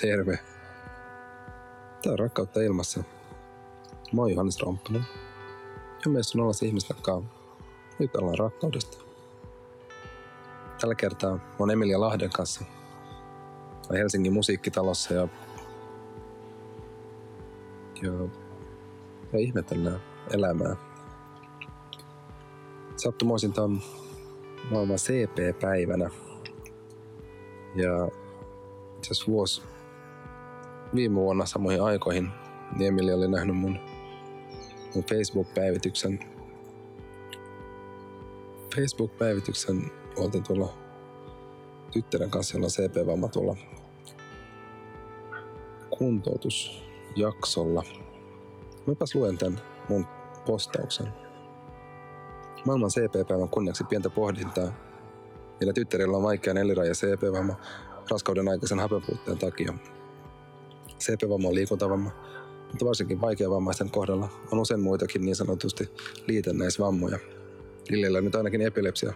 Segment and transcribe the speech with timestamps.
[0.00, 0.38] Terve.
[2.02, 3.04] Tää on Rakkautta ilmassa.
[4.12, 5.04] Mä oon Johannes Romppanen.
[6.04, 7.30] Ja meissä on olla ihmistakkaan.
[7.98, 8.98] Jutellaan rakkaudesta.
[10.80, 12.64] Tällä kertaa on Emilia Lahden kanssa
[13.94, 15.28] Helsingin musiikkitalossa ja,
[18.02, 18.12] ja,
[19.32, 20.00] ja ihmetellään
[20.30, 20.76] elämää.
[22.96, 23.80] Sattumoisinta on
[24.70, 26.10] maailman CP-päivänä.
[27.74, 28.08] Ja
[28.96, 29.62] itse asiassa vuosi
[30.94, 32.30] viime vuonna samoihin aikoihin
[32.78, 33.78] niin oli nähnyt mun,
[34.94, 36.20] mun Facebook-päivityksen.
[38.76, 40.72] Facebook-päivityksen oltiin tuolla
[41.92, 43.56] tyttären kanssa, jolla on CP-vamma tuolla
[45.98, 47.82] kuntoutusjaksolla.
[48.86, 50.06] Mäpäs luen tämän mun
[50.46, 51.06] postauksen.
[52.64, 54.72] Maailman CP-päivän kunniaksi pientä pohdintaa.
[55.60, 57.54] Meillä tyttärillä on vaikea neliraja CP-vamma
[58.10, 59.74] raskauden aikaisen hapenpuutteen takia.
[61.00, 62.10] CP-vamma on liikuntavamma,
[62.68, 65.88] mutta varsinkin vaikeavammaisten kohdalla on usein muitakin niin sanotusti
[66.26, 67.18] liitännäisvammoja.
[67.88, 69.12] Lillellä nyt ainakin epilepsia,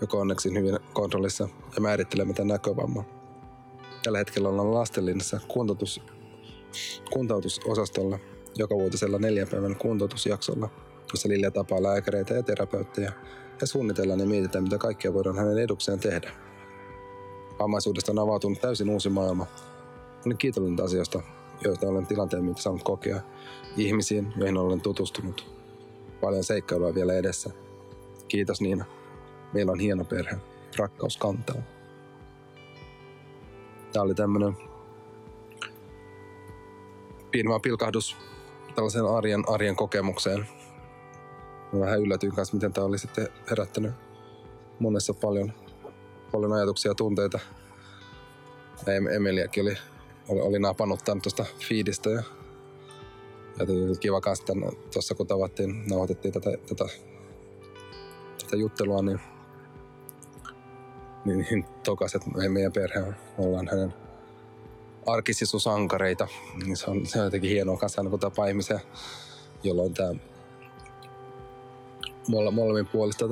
[0.00, 3.04] joka on onneksi hyvin kontrollissa ja määrittelemätön näkövamma.
[4.02, 6.00] Tällä hetkellä ollaan lastenlinnassa kuntoutus,
[7.12, 8.18] kuntoutusosastolla
[8.56, 10.70] joka vuotisella neljän päivän kuntoutusjaksolla,
[11.12, 13.12] jossa Lilja tapaa lääkäreitä ja terapeutteja
[13.60, 16.30] ja suunnitellaan ja mietitään, mitä kaikkea voidaan hänen edukseen tehdä.
[17.58, 19.46] Vammaisuudesta on avautunut täysin uusi maailma.
[20.26, 21.22] Olen kiitollinen asioista,
[21.64, 23.20] joista olen tilanteen myötä saanut kokea,
[23.76, 25.58] ihmisiin, joihin olen tutustunut.
[26.20, 27.50] Paljon seikkailua vielä edessä.
[28.28, 28.84] Kiitos Niina.
[29.52, 30.36] Meillä on hieno perhe.
[30.76, 31.62] Rakkaus kantaa.
[33.92, 34.56] Tämä oli tämmönen
[37.30, 38.16] pieni pilkahdus
[38.74, 40.46] tällaisen arjen, arjen kokemukseen.
[41.72, 43.92] Mä vähän yllätyin kanssa, miten tämä oli sitten herättänyt
[44.78, 45.52] monessa paljon,
[46.32, 47.38] paljon ajatuksia ja tunteita.
[48.86, 49.76] Ja Emeliäkin oli,
[50.28, 52.22] oli, oli napannut tämän tuosta feedistä ja,
[53.58, 53.66] ja
[54.00, 54.44] kiva kanssa
[54.92, 56.84] tuossa kun tavattiin, nauhoitettiin tätä, tätä,
[58.44, 59.20] tätä juttelua, niin,
[61.24, 63.94] niin, niin tokas, että meidän perhe ollaan hänen
[65.06, 66.28] arkisisusankareita.
[66.64, 68.80] Niin se on, se on jotenkin hienoa kanssa kun tapaa ihmisiä,
[69.62, 70.14] jolloin tämä
[72.52, 73.24] molemmin puolista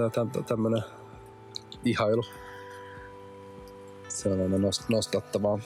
[0.47, 0.83] tämmöinen
[1.85, 2.25] ihailu.
[4.09, 4.56] Se on aina
[4.89, 5.59] nostattavaa.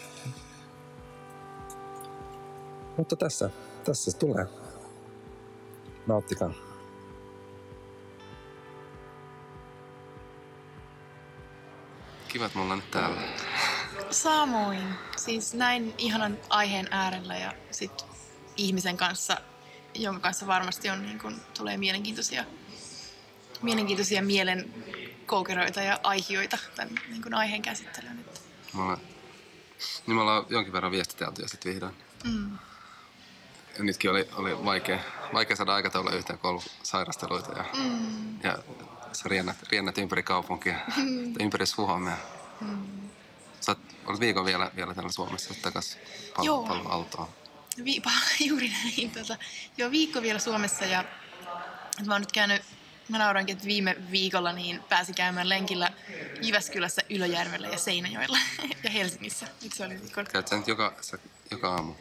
[2.96, 3.50] Mutta tässä,
[3.84, 4.46] tässä se tulee.
[6.06, 6.52] Nauttikaa.
[12.28, 13.22] Kiva, että me ollaan nyt täällä.
[14.10, 14.82] Samoin.
[15.16, 18.04] Siis näin ihanan aiheen äärellä ja sit
[18.56, 19.36] ihmisen kanssa,
[19.94, 22.44] jonka kanssa varmasti on, niin kun, tulee mielenkiintoisia,
[23.62, 24.74] mielenkiintoisia mielen
[25.26, 28.24] koukeroita ja aihioita tämän niin kun aiheen käsittelyyn.
[28.74, 28.96] Me
[30.06, 31.94] niin me ollaan jonkin verran viestitelty ja sitten vihdoin.
[32.24, 32.58] Mm.
[33.82, 34.98] Nytkin oli, oli vaikea,
[35.32, 38.40] vaikea saada aikataulua yhteen, kun ollut sairasteluita ja, mm.
[38.42, 38.58] ja
[39.12, 41.34] sä riennät, riennät ympäri kaupunkia, mm.
[41.40, 42.16] ympäri Suomea.
[42.60, 43.10] Mm.
[43.60, 43.76] Sä
[44.06, 46.00] olet viikon vielä, vielä täällä Suomessa takaisin
[46.36, 47.28] pal- paloautoon.
[47.84, 48.02] Vi-
[48.48, 49.10] juuri näin.
[49.10, 49.36] Tota,
[49.76, 51.04] joo, viikko vielä Suomessa ja
[52.06, 52.62] mä oon nyt käynyt
[53.10, 55.92] Mä naurankin, että viime viikolla niin pääsi käymään lenkillä
[56.42, 58.38] Jyväskylässä, Ylöjärvellä ja Seinäjoella
[58.84, 59.46] ja Helsingissä.
[59.62, 60.26] Nyt se oli viikon.
[60.32, 60.92] Käyt sä nyt joka,
[61.50, 61.94] joka aamu?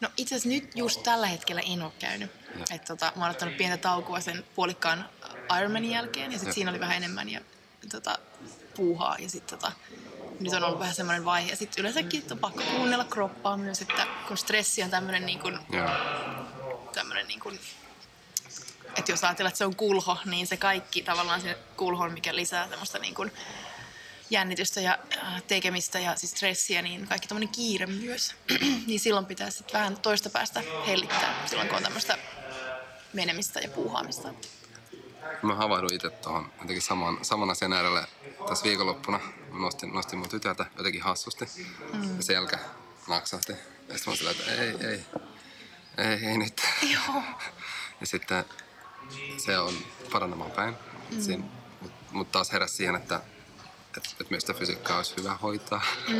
[0.00, 2.30] No itse asiassa nyt just tällä hetkellä en ole käynyt.
[2.70, 5.08] Et tota, mä oon ottanut pientä taukoa sen puolikkaan
[5.58, 7.40] Ironmanin jälkeen ja sitten siinä oli vähän enemmän ja,
[7.90, 8.18] tota,
[8.76, 9.72] puuhaa ja sitten tota,
[10.40, 11.50] nyt on ollut vähän semmoinen vaihe.
[11.50, 15.58] Ja sitten yleensäkin on pakko kuunnella kroppaa myös, että kun stressi on tämmöinen niin kuin,
[16.92, 17.60] tämmöinen niin kuin,
[18.96, 22.68] että jos ajatellaan, että se on kulho, niin se kaikki tavallaan se kulho, mikä lisää
[22.68, 23.32] tämmöistä niin kuin
[24.30, 28.34] jännitystä ja äh, tekemistä ja siis stressiä, niin kaikki tämmöinen kiire myös.
[28.86, 32.18] niin silloin pitää sitten vähän toista päästä hellittää, silloin kun on tämmöistä
[33.12, 34.34] menemistä ja puuhaamista.
[35.42, 38.06] Mä havahduin itse tuohon jotenkin saman, saman asian äärelle
[38.48, 39.20] tässä viikonloppuna.
[39.50, 41.44] Mä nostin, nostin mun tytöltä jotenkin hassusti
[41.92, 42.16] mm.
[42.16, 42.58] ja selkä
[43.08, 43.52] naksahti.
[43.88, 45.04] Ja sitten mä sillä, että ei, ei,
[45.98, 46.62] ei, ei nyt.
[46.82, 47.22] Joo.
[48.00, 48.44] ja sitten
[49.38, 49.74] se on
[50.12, 50.74] paranemaan päin.
[51.10, 51.42] Mm.
[51.80, 53.20] Mutta mut taas heräsi siihen, että
[53.96, 55.82] että et myös sitä fysiikkaa olisi hyvä hoitaa.
[56.08, 56.16] Mm,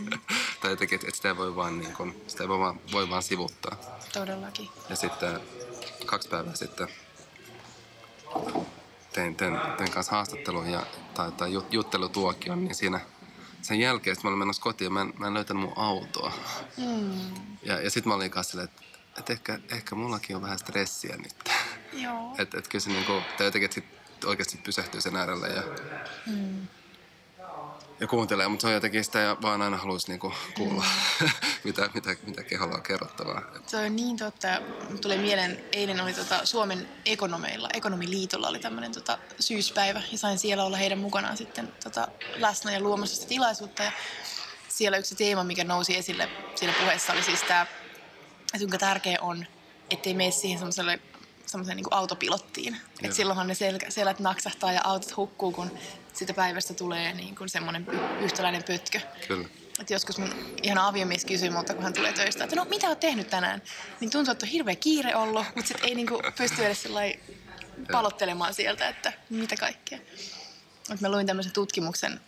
[0.00, 0.10] mm.
[0.60, 3.76] tai jotenkin, että et sitä, voi vaan, niin kun, sitä voi vaan, voi vaan sivuttaa.
[4.12, 4.68] Todellakin.
[4.88, 5.40] Ja sitten
[6.06, 6.88] kaksi päivää sitten
[9.12, 13.00] tein, tein, tein kanssa haastattelun ja, tai, tai juttelutuokion, niin siinä
[13.62, 16.32] sen jälkeen mä olin menossa kotiin ja mä en, mä en löytänyt mun autoa.
[16.76, 17.34] Mm.
[17.62, 18.82] Ja, ja sitten mä olin kanssa silleen, että
[19.18, 21.50] et ehkä, ehkä mullakin on vähän stressiä nyt.
[21.92, 22.34] Joo.
[22.38, 25.62] että et kyllä se niinku, tai jotenkin, että sit oikeasti pysähtyy sen äärelle ja,
[26.26, 26.68] mm.
[28.02, 30.84] Ja kuuntelee, mutta se on jotenkin sitä ja vaan aina haluaisi niinku kuulla,
[31.20, 31.28] mm.
[31.64, 33.42] mitä, mitä, mitä keholla on kerrottavaa.
[33.66, 34.48] Se on niin totta.
[35.00, 40.64] Tulee mieleen, eilen oli tota Suomen ekonomeilla, ekonomiliitolla oli tämmöinen tota syyspäivä ja sain siellä
[40.64, 43.82] olla heidän mukanaan sitten tota läsnä ja luomassa sitä tilaisuutta.
[43.82, 43.92] Ja
[44.68, 49.46] siellä yksi teema, mikä nousi esille siinä puheessa oli siis tämä, että kuinka tärkeä on,
[49.90, 51.00] ettei mene siihen semmoiselle
[51.46, 52.76] semmoiseen niin autopilottiin.
[53.02, 55.70] Että silloinhan ne sel- selät naksahtaa ja autot hukkuu, kun
[56.12, 57.86] siitä päivästä tulee niin kuin semmoinen
[58.20, 59.00] yhtäläinen pötkö.
[59.28, 59.48] Kyllä.
[59.80, 63.00] Et joskus mun ihan aviomies kysyy multa, kun hän tulee töistä, että no mitä oot
[63.00, 63.62] tehnyt tänään?
[64.00, 66.88] Niin tuntuu, että on hirveä kiire ollut, mutta sitten ei niinku pysty edes
[67.92, 69.98] palottelemaan sieltä, että mitä kaikkea.
[70.92, 72.20] Et mä luin tämmöisen tutkimuksen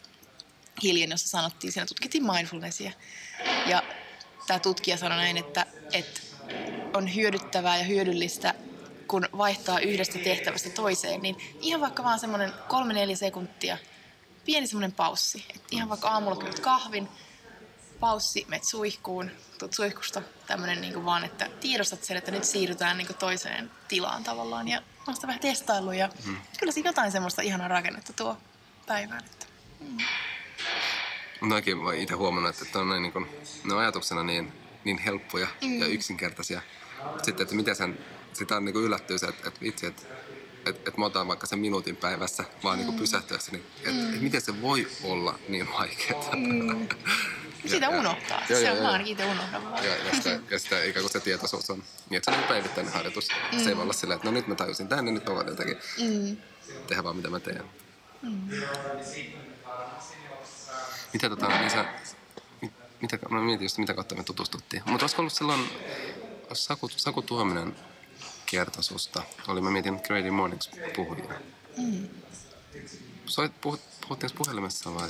[0.82, 2.92] hiljen, jossa sanottiin, siinä tutkittiin mindfulnessia.
[3.66, 3.82] Ja
[4.46, 6.20] tämä tutkija sanoi näin, että, että
[6.94, 8.54] on hyödyttävää ja hyödyllistä
[9.14, 13.78] kun vaihtaa yhdestä tehtävästä toiseen, niin ihan vaikka vaan semmoinen kolme neljä sekuntia,
[14.44, 15.44] pieni semmoinen paussi.
[15.54, 17.08] Et ihan vaikka aamulla kyllä kahvin,
[18.00, 23.14] paussi, menet suihkuun, tuut suihkusta, tämmöinen niin vaan, että tiedostat sen, että nyt siirrytään niin
[23.18, 24.68] toiseen tilaan tavallaan.
[24.68, 26.36] Ja on sitä vähän testailu ja mm.
[26.58, 28.36] kyllä siinä jotain semmoista ihanaa rakennetta tuo
[28.86, 29.24] päivään.
[29.24, 29.46] Että,
[29.80, 29.98] mm.
[31.48, 33.26] Mäkin olen itse huomannut, että on niin kuin,
[33.64, 34.52] ne on ajatuksena niin,
[34.84, 35.80] niin helppoja mm.
[35.80, 36.60] ja yksinkertaisia.
[37.22, 37.98] Sitten, että miten sen
[38.38, 40.02] sitä on niin kuin yllättyy se, että, että vitsi, että
[40.66, 42.96] että et mä otan vaikka sen minuutin päivässä vaan niinku mm.
[42.96, 44.14] niin pysähtyessä, niin että mm.
[44.14, 46.36] et miten se voi olla niin vaikeaa.
[46.36, 46.88] Mm.
[47.66, 48.42] Sitä unohtaa.
[48.48, 49.84] Ja, se on vaan itse unohdan vaan.
[49.84, 52.92] Ja, ja, sitä, ja sitä ikään kuin se tietoisuus on niin, että se on päivittäinen
[52.92, 53.28] harjoitus.
[53.52, 53.58] Mm.
[53.58, 55.76] Se ei voi olla silleen, että no nyt mä tajusin niin nyt mä voin jotenkin
[55.98, 56.36] mm.
[56.86, 57.64] tehdä vaan mitä mä teen.
[58.22, 58.50] Mm.
[61.12, 61.84] Mitä tota, niin sä,
[62.62, 64.82] mit, mitä, mä mietin just mitä kautta me tutustuttiin.
[64.86, 65.68] Mutta olisiko ollut silloin,
[66.52, 67.76] Saku, Saku Tuominen
[68.54, 69.22] kertoi susta.
[69.48, 71.34] Oli, mä mietin Creative Mornings puhujia.
[71.76, 72.08] Mm.
[73.26, 75.08] Soit, puhut, puhuttiinko puhelimessa vai?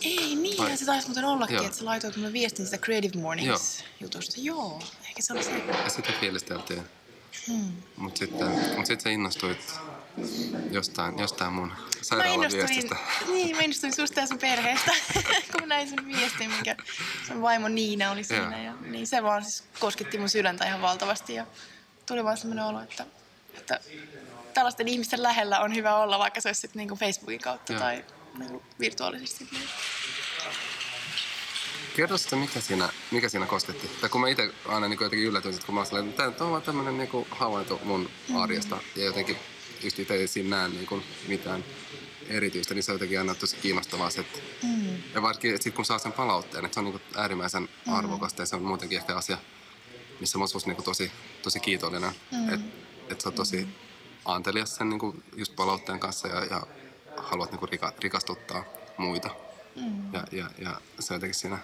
[0.00, 0.76] Ei niin, vai?
[0.76, 1.64] se taisi muuten ollakin, Joo.
[1.64, 4.34] että sä laitoit mulle viestin sitä Creative Mornings-jutusta.
[4.36, 5.50] Joo, ehkä se oli se.
[5.84, 6.82] Ja sitä fielisteltiin.
[7.46, 7.72] Hmm.
[7.96, 9.74] Mutta sitten, mut sit sä innostuit
[10.70, 11.72] jostain, jostain mun
[12.02, 12.96] sairaalaviestistä.
[13.28, 14.92] Niin, mä innostuin susta ja sun perheestä,
[15.52, 16.76] kun mä näin sun viestin, mikä
[17.26, 18.62] sun vaimo Niina oli siinä.
[18.62, 21.34] Ja, niin se vaan siis kosketti mun sydäntä ihan valtavasti.
[21.34, 21.46] Ja
[22.10, 23.06] tuli vaan sellainen olo, että,
[23.54, 23.80] että
[24.54, 27.80] tällaisten ihmisten lähellä on hyvä olla, vaikka se olisi sitten niin Facebookin kautta Joo.
[27.80, 28.04] tai
[28.38, 29.48] niin virtuaalisesti.
[29.52, 29.68] Niin.
[31.96, 33.90] Kerro sitä, mikä siinä, mikä siinä kosketti.
[34.00, 36.50] Tai kun mä itse aina niin jotenkin yllätyin, että kun mä olin että tämä on
[36.50, 38.36] vaan tämmöinen niin havainto mun mm.
[38.36, 38.78] arjesta.
[38.96, 39.36] Ja jotenkin
[39.82, 41.64] just itse ei siinä näe niin kuin mitään
[42.28, 44.10] erityistä, niin se on jotenkin aina tosi kiinnostavaa.
[44.10, 45.02] Se, että, mm.
[45.14, 47.92] Ja varsinkin sit kun saa sen palautteen, että se on niin äärimmäisen mm.
[47.92, 49.38] arvokasta ja se on muutenkin ehkä asia,
[50.20, 51.12] missä mä olisin niin tosi,
[51.42, 52.12] tosi kiitollinen.
[52.32, 52.54] Mm.
[52.54, 52.66] Että
[53.08, 53.68] et sä oot tosi
[54.24, 56.66] antelias sen niin kuin just palautteen kanssa ja, ja
[57.16, 58.64] haluat niin kuin rika, rikastuttaa
[58.96, 59.30] muita.
[59.76, 60.14] Mm.
[60.14, 61.58] Ja, ja, ja se on jotenkin siinä,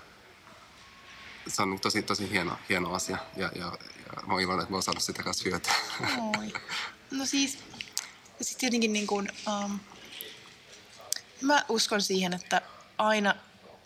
[1.48, 3.64] se on tosi, tosi hieno, hieno asia ja, ja,
[4.06, 5.74] ja mä oon iloinen, että mä oon saanut sitä kanssa hyötyä.
[6.38, 6.52] Oi.
[7.10, 7.58] No siis,
[8.40, 9.32] sitten tietenkin niin kuin,
[9.64, 9.78] um,
[11.40, 12.62] mä uskon siihen, että
[12.98, 13.34] aina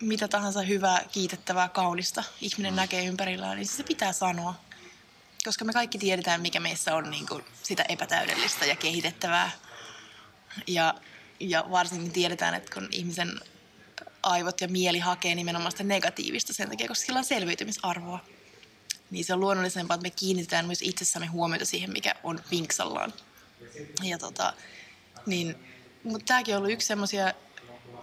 [0.00, 2.76] mitä tahansa hyvää, kiitettävää, kaunista ihminen mm.
[2.76, 4.54] näkee ympärillään, niin se pitää sanoa.
[5.44, 9.50] Koska me kaikki tiedetään, mikä meissä on niin kuin sitä epätäydellistä ja kehitettävää.
[10.66, 10.94] Ja,
[11.40, 13.40] ja varsinkin tiedetään, että kun ihmisen
[14.22, 18.24] aivot ja mieli hakee nimenomaan sitä negatiivista sen takia, koska sillä on selviytymisarvoa.
[19.10, 23.12] Niin se on luonnollisempaa, että me kiinnitetään myös itsessämme huomiota siihen, mikä on vinksallaan.
[24.02, 24.52] Ja tota,
[25.26, 25.56] niin,
[26.04, 27.34] mutta tämäkin on ollut yksi semmoisia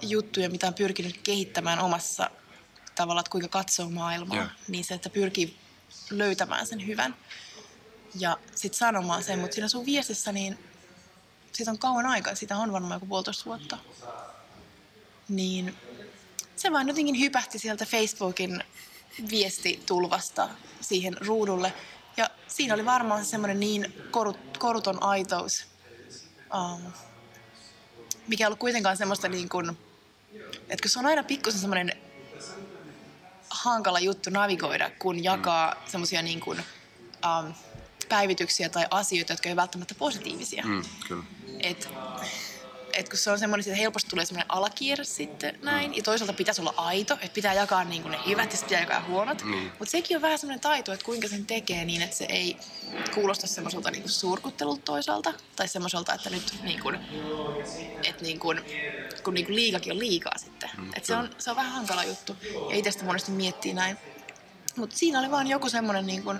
[0.02, 2.32] juttuja, mitä on pyrkinyt kehittämään omassa
[2.96, 4.38] tavalla, että kuinka katsoo maailmaa.
[4.38, 4.50] Yeah.
[4.68, 5.58] Niin se, että pyrkii
[6.10, 7.16] löytämään sen hyvän
[8.20, 9.40] ja sitten sanomaan sen.
[9.40, 10.60] Mutta siinä sun viestissä, niin
[11.52, 13.78] siitä on kauan aikaa, sitä on varmaan joku puolitoista vuotta.
[15.30, 15.76] Niin
[16.56, 18.64] se vaan jotenkin hypähti sieltä Facebookin
[19.30, 20.50] viestitulvasta
[20.82, 21.74] siihen ruudulle.
[22.18, 25.68] Ja siinä oli varmaan semmoinen niin korut, koruton aitous,
[26.56, 26.92] um,
[28.28, 29.78] mikä ei ollut kuitenkaan semmoista niin kuin,
[30.70, 31.94] että kun se on aina pikkusen semmoinen
[33.50, 35.92] hankala juttu navigoida, kun jakaa mm.
[35.92, 37.54] semmoisia niin kuin, um,
[38.10, 40.64] päivityksiä tai asioita, jotka ei välttämättä positiivisia.
[40.66, 41.24] Mm, kyllä.
[41.60, 41.90] Et,
[42.98, 45.98] et kun se on semmoinen, että helposti tulee semmoinen alakierre sitten näin, mm.
[45.98, 49.06] ja toisaalta pitäisi olla aito, että pitää jakaa niin kuin ne hyvät ja pitää jakaa
[49.08, 49.44] huonot.
[49.44, 49.54] Mm.
[49.54, 52.58] Mutta sekin on vähän semmoinen taito, että kuinka sen tekee niin, että se ei
[53.14, 57.00] kuulosta semmoiselta niin surkuttelulta toisaalta, tai semmoiselta, että nyt niin kuin,
[58.04, 58.62] että niin kuin,
[59.24, 60.70] kun niin kuin liikakin on liikaa sitten.
[60.78, 60.92] Mm.
[60.96, 62.36] Et se, on, se on vähän hankala juttu,
[62.70, 63.98] ja itse sitä monesti miettii näin.
[64.76, 66.40] Mutta siinä oli vaan joku semmoinen niin kuin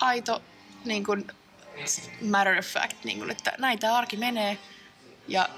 [0.00, 0.42] aito
[0.84, 1.26] niin kuin
[2.20, 4.58] matter of fact, niin kuin, että näin tämä arki menee,
[5.28, 5.48] ja,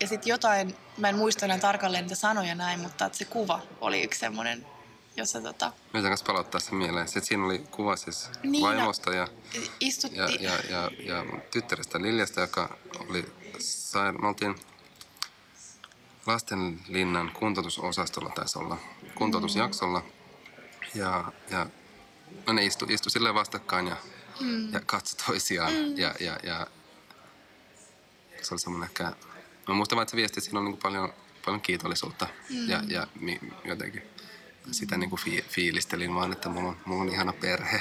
[0.00, 4.02] ja sitten jotain mä en muista enää tarkalleen niitä sanoja näin, mutta se kuva oli
[4.02, 4.66] yksi semmoinen,
[5.16, 7.08] jossa tota, Meidän kanssa palauttaa sen mieleen.
[7.08, 9.28] Sitten siinä oli kuva siis Niin, no, vaimosta ja,
[9.80, 12.76] istutti, ja, ja, ja, ja tyttärestä Liljasta, joka
[13.08, 13.24] oli
[13.58, 14.54] sain, me oltiin
[16.26, 18.76] Lastenlinnan kuntoutusosastolla taisi olla,
[19.14, 20.02] kuntoutusjaksolla.
[20.94, 21.66] Ja, ja
[22.46, 23.96] no ne istu, istu silleen vastakkain ja,
[24.40, 24.72] mm.
[24.72, 25.72] ja katso toisiaan.
[25.72, 25.98] Mm.
[25.98, 26.66] Ja, ja, ja
[28.46, 29.12] se oli semmoinen ehkä,
[29.68, 31.12] mä muistan vaan, että se viesti, että siinä on niin paljon,
[31.44, 32.68] paljon kiitollisuutta mm.
[32.68, 34.02] ja, ja mi, jotenkin
[34.70, 37.80] sitä niin kuin fi, fiilistelin vaan, että mulla on, mulla on ihana perhe.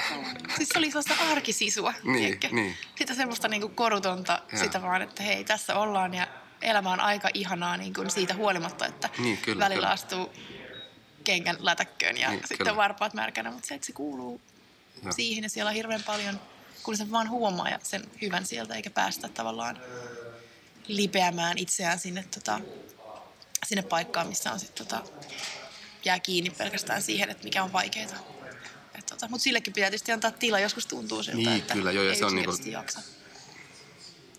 [0.58, 2.78] Siis se oli sellaista arkisisua, Niin, niin.
[2.96, 4.64] Sitä semmoista niinku korutonta, Joo.
[4.64, 6.28] sitä vaan, että hei, tässä ollaan ja
[6.62, 9.94] elämä on aika ihanaa niin kuin siitä huolimatta, että Niin, kyllä, välillä kyllä.
[9.94, 10.34] astuu
[11.24, 12.76] kenkän lätäkköön ja Niin, sitten kyllä.
[12.76, 14.42] varpaat märkänä, mutta se, että se kuuluu
[15.04, 15.12] Joo.
[15.12, 16.40] siihen ja siellä on hirveän paljon,
[16.84, 19.80] kun sen vaan huomaa ja sen hyvän sieltä eikä päästä tavallaan
[20.88, 22.60] lipeämään itseään sinne, tota,
[23.66, 25.04] sinne paikkaan, missä on sit, tota,
[26.06, 28.36] jää kiinni pelkästään siihen, että mikä on vaikeaa.
[29.10, 30.60] Tota, mutta sillekin pitää tietysti antaa tila.
[30.60, 33.02] Joskus tuntuu siltä, Niin, että kyllä, joo, ja ei se on yksinkertaisesti jaksa.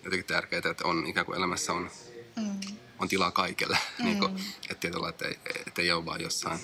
[0.04, 1.90] Jotenkin tärkeää, että on ikään kuin elämässä on,
[2.36, 2.60] Mm.
[2.98, 3.78] on tilaa kaikelle.
[3.98, 4.04] Mm.
[4.04, 6.60] Niin kuin, että tietyllä, että ei, että ei ole vaan jossain,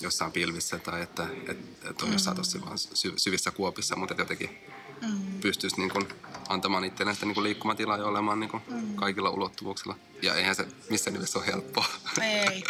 [0.00, 4.58] jossain pilvissä tai että, että, että on jossain tosi vaan sy, syvissä kuopissa, mutta jotenkin
[5.02, 5.40] Mm.
[5.40, 6.08] pystyisi niin kuin
[6.48, 8.62] antamaan itselleen sitä niin kuin liikkumatilaa ja olemaan niin kuin
[8.94, 9.96] kaikilla ulottuvuuksilla.
[10.22, 11.86] Ja eihän se missään nimessä ole helppoa.
[12.22, 12.64] Ei.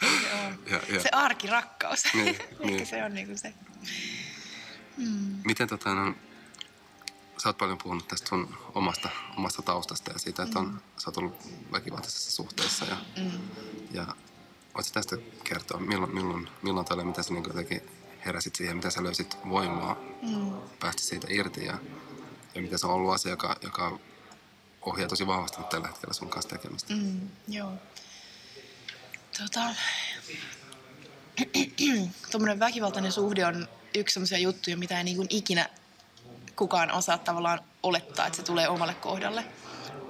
[0.00, 0.06] Se
[0.46, 0.58] ole.
[0.70, 2.04] Ja- ja- Se arkirakkaus.
[2.14, 2.86] Niin, Ehkä niin.
[2.86, 3.54] se on niinku se.
[5.44, 6.14] Miten tota, no,
[7.42, 11.16] sä oot paljon puhunut tästä sun omasta, omasta taustasta ja siitä, että on, sä oot
[11.16, 11.36] ollut
[11.72, 13.30] väkivaltaisessa suhteessa ja, Mm.
[13.92, 14.06] ja
[14.74, 17.82] voit sä tästä kertoa, milloin, milloin, milloin tai miten sä niin jotenkin
[18.24, 20.52] heräsit siihen, miten sä löysit voimaa Mm.
[20.80, 21.78] päästä siitä irti ja,
[22.54, 23.98] ja miten se on ollut asia, joka, joka
[24.82, 26.94] ohjaa tosi vahvasti nyt tällä hetkellä sun kanssa tekemistä.
[26.94, 27.28] Mm.
[27.48, 27.72] Joo.
[29.38, 29.60] Tota...
[32.30, 35.68] Tuommoinen väkivaltainen suhde on yksi sellaisia juttuja, mitä ei niin kuin ikinä
[36.56, 39.44] kukaan osaa tavallaan olettaa, että se tulee omalle kohdalle.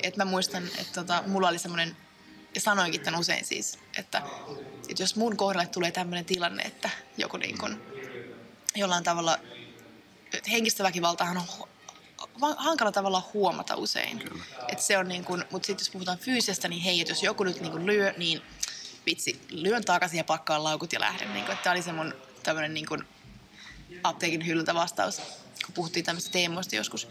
[0.03, 1.97] Et mä muistan, että tota, mulla oli semmoinen,
[2.55, 4.23] ja sanoinkin tämän usein siis, että,
[4.89, 7.81] että jos mun kohdalle tulee tämmöinen tilanne, että joku niin kuin
[8.77, 9.39] jollain tavalla,
[10.51, 14.19] henkistä väkivaltaahan on hankala tavalla huomata usein.
[14.19, 14.45] Kyllä.
[14.69, 17.61] Et se on niin kuin, mutta sitten jos puhutaan fyysisestä, niin hei, jos joku nyt
[17.61, 18.43] niin kuin lyö, niin
[19.07, 21.33] vitsi, lyön takaisin ja pakkaan laukut ja lähden.
[21.33, 23.05] Niin kuin, että tämä oli se mun tämmöinen niin kuin
[24.03, 25.17] apteekin hyllyltä vastaus,
[25.67, 27.09] kun puhuttiin tämmöistä teemoista joskus.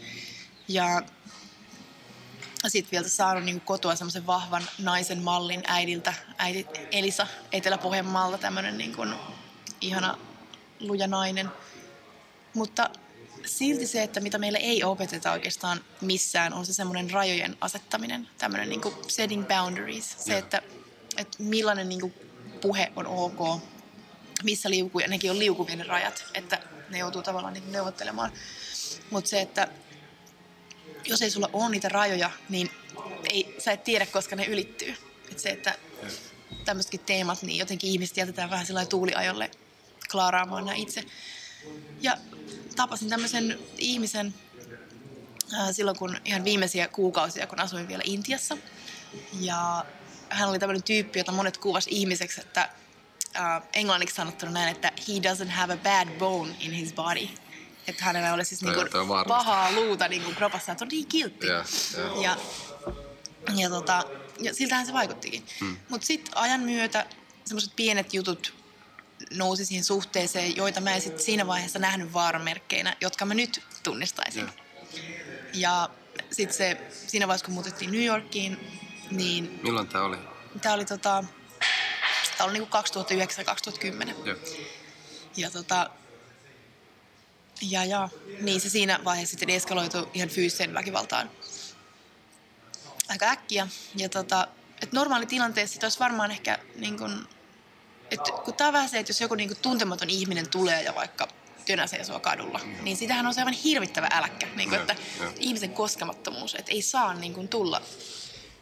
[0.68, 1.02] Ja
[2.68, 8.96] sitten vielä saanut niin kotoa semmoisen vahvan naisen mallin äidiltä, äiti Elisa Etelä-Pohjanmaalta, tämmöinen niin
[8.96, 9.14] kuin
[9.80, 10.18] ihana
[10.80, 11.48] luja nainen.
[12.54, 12.90] Mutta
[13.46, 18.68] silti se, että mitä meille ei opeteta oikeastaan missään, on se semmoinen rajojen asettaminen, tämmöinen
[18.68, 20.16] niin kuin setting boundaries.
[20.18, 20.62] Se, että,
[21.16, 22.14] että millainen niin kuin
[22.60, 23.60] puhe on ok,
[24.42, 28.32] missä liukuu, ja nekin on liukuvia ne rajat, että ne joutuu tavallaan niin neuvottelemaan.
[29.10, 29.68] Mutta se, että
[31.04, 32.70] jos ei sulla ole niitä rajoja, niin
[33.30, 34.94] ei, sä et tiedä, koska ne ylittyy.
[35.30, 35.74] Et se, että
[36.64, 39.50] tämmöisetkin teemat, niin jotenkin ihmiset jätetään vähän sillä tuuliajolle
[40.10, 41.04] klaaraamaan nämä itse.
[42.00, 42.16] Ja
[42.76, 44.34] tapasin tämmöisen ihmisen
[45.52, 48.56] ää, silloin, kun ihan viimeisiä kuukausia, kun asuin vielä Intiassa.
[49.40, 49.84] Ja
[50.28, 52.68] hän oli tämmöinen tyyppi, jota monet kuvasi ihmiseksi, että
[53.34, 57.28] ää, englanniksi sanottuna näin, että he doesn't have a bad bone in his body.
[57.86, 58.80] Että hänellä ei ole siis niinku
[59.28, 61.46] pahaa luuta niinku kropassa, että on niin kiltti.
[61.46, 61.64] Joo,
[61.96, 62.22] joo.
[62.22, 62.36] Ja,
[63.56, 64.04] ja, tota,
[64.40, 65.46] ja siltähän se vaikuttikin.
[65.60, 65.76] Hmm.
[65.88, 67.06] Mutta sitten ajan myötä
[67.44, 68.59] semmoiset pienet jutut
[69.34, 74.42] nousi siihen suhteeseen, joita mä en sit siinä vaiheessa nähnyt vaaramerkkeinä, jotka mä nyt tunnistaisin.
[74.42, 74.50] Joo.
[75.54, 75.90] Ja
[76.32, 80.16] sitten se, siinä vaiheessa, kun muutettiin New Yorkiin, niin Milloin tämä oli?
[80.62, 81.24] tämä oli, tota,
[82.38, 82.76] tää oli niinku
[84.24, 84.26] 2009-2010.
[84.26, 84.36] Joo.
[85.36, 85.90] Ja tota,
[87.62, 88.08] ja, ja,
[88.40, 91.30] niin se siinä vaiheessa sitten eskaloitui ihan fyysiseen väkivaltaan
[93.08, 93.68] aika äkkiä.
[93.96, 94.48] Ja tota,
[94.82, 97.28] että normaali tilanteessa olisi varmaan ehkä niin kun,
[98.10, 100.94] että kun tämä on vähän se, että jos joku niin kun tuntematon ihminen tulee ja
[100.94, 101.28] vaikka
[101.66, 105.32] tönäsee sua kadulla, niin sitähän on se aivan hirvittävä äläkkä, niin kun, Joo, että joo.
[105.38, 107.82] ihmisen koskemattomuus, että ei saa niin kun tulla.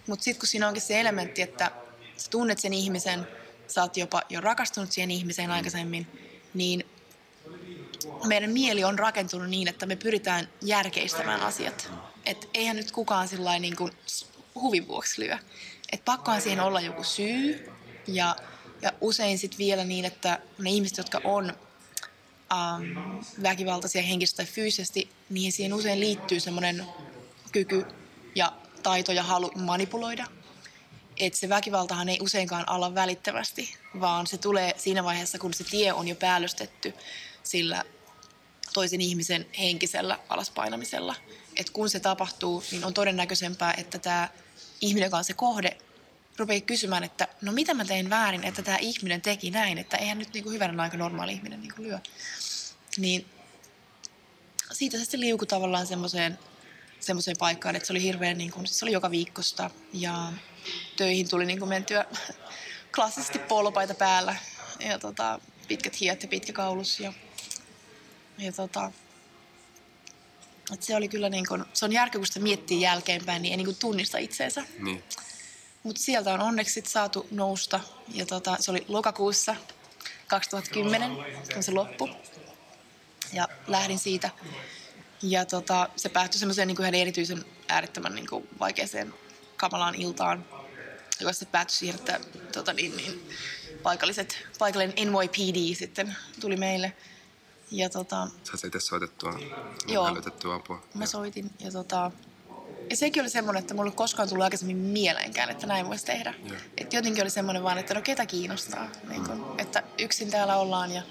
[0.07, 1.71] Mutta sitten kun siinä onkin se elementti, että
[2.17, 3.27] sä tunnet sen ihmisen,
[3.67, 6.07] sä oot jopa jo rakastunut siihen ihmiseen aikaisemmin,
[6.55, 6.87] niin
[8.25, 11.91] meidän mieli on rakentunut niin, että me pyritään järkeistämään asiat.
[12.27, 13.93] Et eihän nyt kukaan sillä niin kuin
[14.55, 15.39] huvin vuoksi lyö.
[15.93, 17.71] Et pakkohan siihen olla joku syy.
[18.07, 18.37] Ja,
[18.83, 21.53] ja usein sitten vielä niin, että ne ihmiset, jotka on
[22.53, 26.87] ähm, väkivaltaisia henkisesti tai fyysisesti, niin siihen usein liittyy semmoinen
[27.53, 27.87] kyky
[28.35, 30.27] ja taito ja halu manipuloida.
[31.17, 35.93] että se väkivaltahan ei useinkaan alla välittävästi, vaan se tulee siinä vaiheessa, kun se tie
[35.93, 36.95] on jo päällystetty
[37.43, 37.85] sillä
[38.73, 41.15] toisen ihmisen henkisellä alaspainamisella.
[41.57, 44.29] Et kun se tapahtuu, niin on todennäköisempää, että tämä
[44.81, 45.79] ihminen, joka on se kohde,
[46.39, 50.19] rupeaa kysymään, että no mitä mä tein väärin, että tämä ihminen teki näin, että eihän
[50.19, 51.99] nyt niinku hyvänä aika normaali ihminen niinku lyö.
[52.97, 53.27] Niin
[54.73, 56.39] siitä se sitten liukui tavallaan semmoiseen
[57.01, 60.33] semmoiseen paikkaan, että se oli hirveän, niin kuin, siis se oli joka viikosta ja
[60.97, 62.05] töihin tuli niin kuin mentyä
[62.95, 64.37] klassisesti polopaita päällä
[64.81, 67.13] ja tota, pitkät hiet ja pitkä kaulus ja,
[68.39, 68.93] ja tota,
[70.73, 73.57] että se oli kyllä niin kuin, se on järkeä, kun sitä miettii jälkeenpäin, niin ei
[73.57, 74.65] niin kuin tunnista itseensä.
[74.79, 75.03] Niin.
[75.89, 77.81] Mutta sieltä on onneksi sit saatu nousta
[78.15, 79.57] ja tota, se oli lokakuussa
[80.27, 81.11] 2010,
[81.55, 82.17] kun se loppui.
[83.33, 84.31] Ja lähdin siitä.
[85.23, 89.15] Ja tota, se päättyi semmoiseen niin ihan erityisen äärettömän niin kuin vaikeaseen
[89.57, 90.45] kamalaan iltaan,
[91.21, 92.21] joka sitten päättyi siihen, että
[92.53, 93.29] tota, niin, niin,
[93.83, 96.93] paikalliset, paikallinen NYPD sitten tuli meille.
[97.71, 99.39] Ja tota, Sä itse soitettua,
[99.87, 100.17] Joo.
[100.55, 100.83] apua.
[100.95, 102.11] mä soitin ja tota,
[102.91, 106.35] ja sekin oli semmoinen, että mulla ei koskaan tullut aikaisemmin mieleenkään, että näin voisi tehdä.
[106.77, 108.89] Että jotenkin oli semmoinen vaan, että no ketä kiinnostaa.
[109.09, 111.03] Niin kun, että yksin täällä ollaan ja,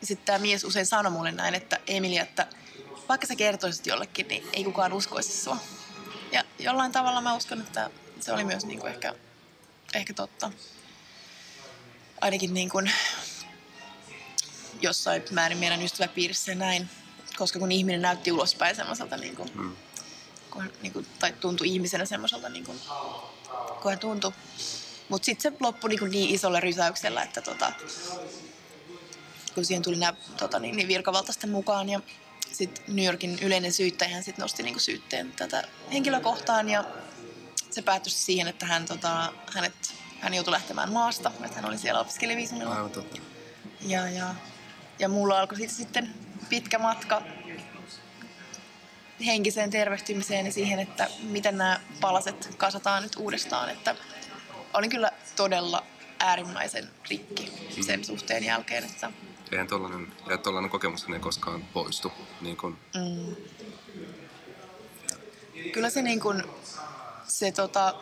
[0.00, 2.46] ja sitten tämä mies usein sanoi mulle näin, että Emilia, että
[3.08, 5.56] vaikka sä kertoisit jollekin, niin ei kukaan uskoisi sua.
[6.32, 7.90] Ja jollain tavalla mä uskon, että
[8.20, 9.14] se oli myös niin kuin ehkä,
[9.94, 10.52] ehkä totta.
[12.20, 12.92] Ainakin niin kuin
[14.82, 16.90] jossain määrin meidän ystäväpiirissä näin.
[17.36, 19.76] Koska kun ihminen näytti ulospäin semmoiselta, niin kuin, Mm.
[20.50, 22.80] Kun niin kuin, tai tuntui ihmisenä semmoiselta, niin kuin,
[23.82, 24.32] kun hän tuntui.
[25.08, 27.72] Mutta sitten se loppui niin, kuin niin isolla rysäyksellä, että tota,
[29.54, 32.00] kun siihen tuli nämä tota, niin, niin virkavaltaisten mukaan ja
[32.52, 36.84] sitten New Yorkin yleinen syyttäjä sit nosti niin kuin syytteen tätä henkilökohtaan ja
[37.70, 39.72] se päättyi siihen, että hän, tota, hänet,
[40.20, 42.74] hän joutui lähtemään maasta, että hän oli siellä opiskelijaviisumilla.
[42.74, 43.20] Aivan totta.
[43.80, 44.34] Ja, ja,
[44.98, 46.14] ja mulla alkoi sitten
[46.48, 47.22] pitkä matka
[49.26, 53.70] henkiseen tervehtymiseen ja siihen, että miten nämä palaset kasataan nyt uudestaan.
[53.70, 53.96] Että
[54.74, 55.82] olin kyllä todella
[56.18, 59.12] äärimmäisen rikki sen suhteen jälkeen, että
[59.52, 62.12] Eihän tollanen, ja tollanen kokemus ei koskaan poistu.
[62.40, 63.36] Niin kun, mm,
[65.72, 66.42] kyllä se niin kuin,
[67.26, 67.94] se tota,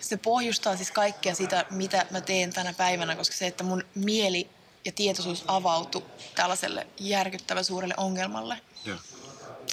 [0.00, 4.50] se pohjustaa siis kaikkea sitä, mitä mä teen tänä päivänä, koska se, että mun mieli
[4.84, 6.02] ja tietoisuus avautui
[6.34, 8.60] tällaiselle järkyttävän suurelle ongelmalle.
[8.84, 8.98] joo.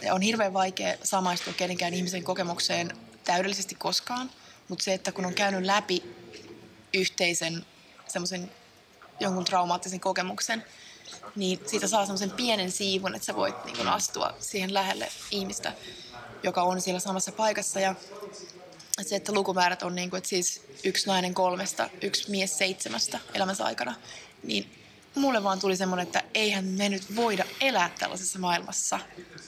[0.01, 4.31] Ja on hirveän vaikea samaistua kenenkään ihmisen kokemukseen täydellisesti koskaan,
[4.67, 6.03] mutta se, että kun on käynyt läpi
[6.93, 7.65] yhteisen
[8.07, 8.51] semmoisen
[9.19, 10.65] jonkun traumaattisen kokemuksen,
[11.35, 15.73] niin siitä saa semmoisen pienen siivun, että sä voit niin kun astua siihen lähelle ihmistä,
[16.43, 17.79] joka on siellä samassa paikassa.
[17.79, 17.95] Ja
[18.99, 23.19] että se, että lukumäärät on niin kuin, että siis yksi nainen kolmesta, yksi mies seitsemästä
[23.33, 23.95] elämänsä aikana,
[24.43, 24.80] niin
[25.15, 28.99] mulle vaan tuli semmoinen, että eihän me nyt voida elää tällaisessa maailmassa.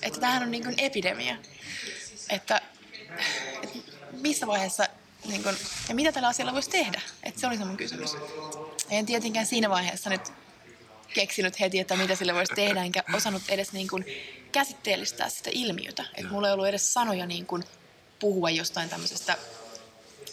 [0.02, 1.36] Että tämähän on niin kuin epidemia.
[2.30, 2.62] Että,
[3.63, 3.80] että
[4.12, 4.88] missä vaiheessa
[5.26, 5.56] niin kuin,
[5.89, 7.02] ja mitä tällä asialla voisi tehdä?
[7.23, 8.12] Että se oli semmoinen kysymys.
[8.89, 10.21] En tietenkään siinä vaiheessa nyt
[11.13, 14.06] keksinyt heti, että mitä sille voisi tehdä, enkä osannut edes niin kuin
[14.52, 16.06] käsitteellistää sitä ilmiötä.
[16.15, 17.63] Että mulla ei ollut edes sanoja niin kuin
[18.19, 19.38] puhua jostain tämmöisestä,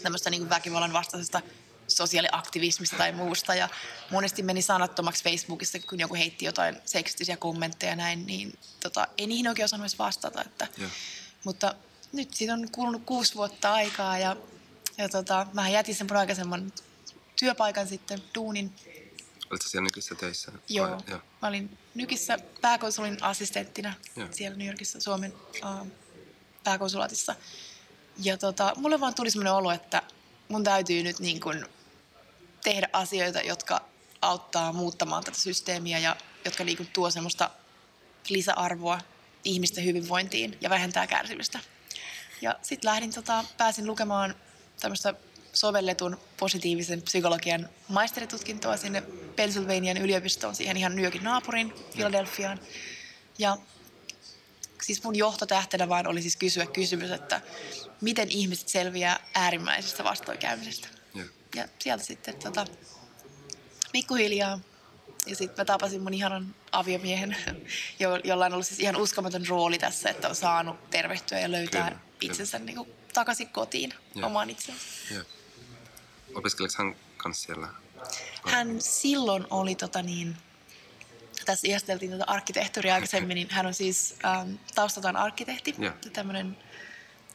[0.03, 1.43] tämmöistä niin kuin väkivallan vastaisesta
[1.91, 3.55] sosiaaliaktivismista tai muusta.
[3.55, 3.69] Ja
[4.11, 9.27] monesti meni sanattomaksi Facebookissa, kun joku heitti jotain seksistisiä kommentteja ja näin, niin tota, ei
[9.27, 10.43] niihin oikein osannut edes vastata.
[10.43, 10.91] Että, Joo.
[11.45, 11.75] mutta
[12.13, 14.37] nyt siitä on kulunut kuusi vuotta aikaa ja,
[14.99, 16.73] ja tota, mä jätin sen mun aikaisemman
[17.39, 18.75] työpaikan sitten, duunin.
[19.51, 20.53] Olitko siellä nykyisissä töissä?
[20.53, 21.01] Vai- Joo.
[21.09, 21.21] joo.
[21.43, 24.29] Mä olin Nykissä pääkonsulin assistenttina Joo.
[24.31, 25.33] siellä New Yorkissa Suomen
[25.65, 25.87] uh,
[26.65, 27.35] pääkonsulaatissa.
[28.23, 30.03] Ja tota, mulle vaan tuli semmoinen olo, että
[30.49, 31.67] mun täytyy nyt niin kun
[32.63, 33.81] tehdä asioita, jotka
[34.23, 37.51] auttaa muuttamaan tätä systeemiä ja jotka niin kun tuo semmoista
[38.29, 39.01] lisäarvoa
[39.45, 41.59] ihmisten hyvinvointiin ja vähentää kärsimystä.
[42.41, 44.35] Ja sitten lähdin, tota, pääsin lukemaan
[44.81, 45.15] tämmöistä
[45.53, 49.03] sovelletun positiivisen psykologian maisteritutkintoa sinne
[49.37, 52.61] Pennsylvanian yliopistoon, siihen ihan New Yorkin naapurin, Philadelphiaan.
[53.39, 53.57] Ja
[54.83, 57.41] siis mun johtotähtenä vaan oli siis kysyä kysymys, että
[58.01, 61.00] miten ihmiset selviää äärimmäisestä vastoinkäymisestä.
[61.55, 62.67] Ja sieltä sitten tota,
[63.93, 64.61] pikkuhiljaa.
[65.27, 67.37] Ja sitten mä tapasin mun ihanan aviomiehen,
[67.99, 71.89] jo- jolla on ollut siis ihan uskomaton rooli tässä, että on saanut tervehtyä ja löytää
[71.89, 74.27] Kyllä, itsensä niin kuin takaisin kotiin, Joo.
[74.27, 74.83] omaan itsensä.
[76.35, 77.69] Opiskeliko hän kanssa siellä?
[78.47, 80.37] Hän silloin oli tota niin,
[81.45, 85.93] tässä iasteltiin tätä arkkitehtuuria aikaisemmin, niin hän on siis ähm, taustaltaan arkkitehti, Joo.
[86.13, 86.57] tämmöinen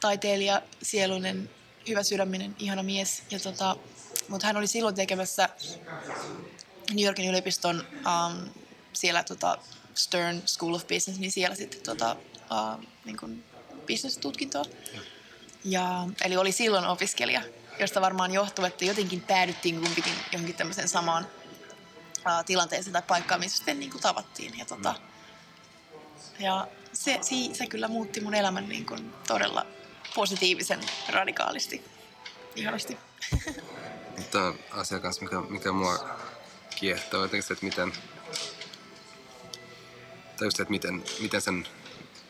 [0.00, 1.50] taiteilija, sieluinen
[1.88, 3.22] hyvä sydäminen, ihana mies.
[3.30, 3.76] Ja tota,
[4.28, 5.48] mutta hän oli silloin tekemässä
[6.94, 8.48] New Yorkin yliopiston um,
[8.92, 9.58] siellä tota
[9.94, 12.16] Stern School of Business, niin siellä sitten tota,
[12.50, 13.44] uh, niin kuin
[13.86, 14.64] business-tutkintoa.
[15.64, 17.42] Ja, eli oli silloin opiskelija,
[17.80, 21.26] josta varmaan johtuu, että jotenkin päädyttiin kumpikin johonkin tämmöiseen samaan
[22.18, 24.58] uh, tilanteeseen tai paikkaan, missä sitten niin kuin tavattiin.
[24.58, 24.94] Ja, tota,
[26.38, 29.66] ja se, se, se kyllä muutti mun elämän niin kuin todella
[30.14, 31.84] positiivisen radikaalisti.
[32.56, 32.98] Ihanasti.
[34.30, 36.18] Tämä on asia kanssa, mikä, mikä mua
[36.76, 37.92] kiehtoo jotenkin, että miten,
[40.36, 41.68] tai just, että miten, miten sen,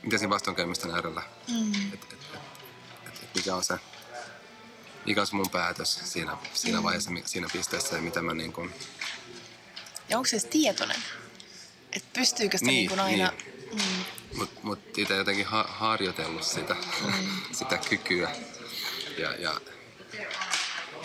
[0.02, 1.92] miten sen vastoinkäymisten äärellä, mm.
[1.92, 2.40] että et, et,
[3.06, 3.78] et, et mikä on se,
[5.06, 6.84] mikä on se mun päätös siinä, siinä mm.
[6.84, 8.74] vaiheessa, siinä pisteessä ja mitä mä niin kuin...
[10.08, 11.02] Ja onko se tietoinen?
[11.92, 13.30] Että pystyykö sitä niin, niin kuin aina...
[13.30, 13.56] Niin.
[13.72, 14.04] Mm.
[14.38, 17.12] Mutta mut itse jotenkin ha- harjoitellut sitä, mm.
[17.58, 18.30] sitä kykyä.
[19.18, 19.60] Ja, ja,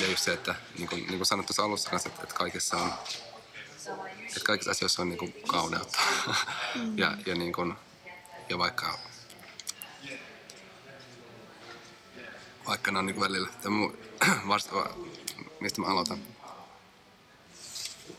[0.01, 2.77] ja just se, että niin kuin, niin kuin sanottu tuossa alussa kanssa, että, että kaikessa
[2.77, 2.93] on
[4.37, 5.99] että kaikissa asioissa on niin kuin kauneutta.
[6.75, 6.97] Mm.
[6.97, 7.73] ja, ja, niin kuin,
[8.49, 8.99] ja vaikka,
[12.67, 13.49] vaikka ne on niin kuin välillä,
[14.47, 14.89] vasta,
[15.59, 16.17] mistä mä aloitan.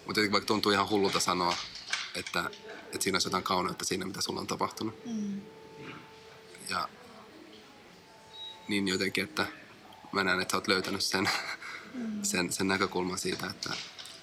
[0.06, 1.56] Mutta vaikka tuntuu ihan hullulta sanoa,
[2.14, 2.50] että,
[2.84, 5.06] että siinä olisi jotain kauneutta siinä, mitä sulla on tapahtunut.
[5.06, 5.40] Mm.
[6.68, 6.88] Ja
[8.68, 9.46] niin jotenkin, että
[10.12, 11.30] mä näen, että sä oot löytänyt sen.
[12.22, 13.70] sen, sen näkökulman siitä, että,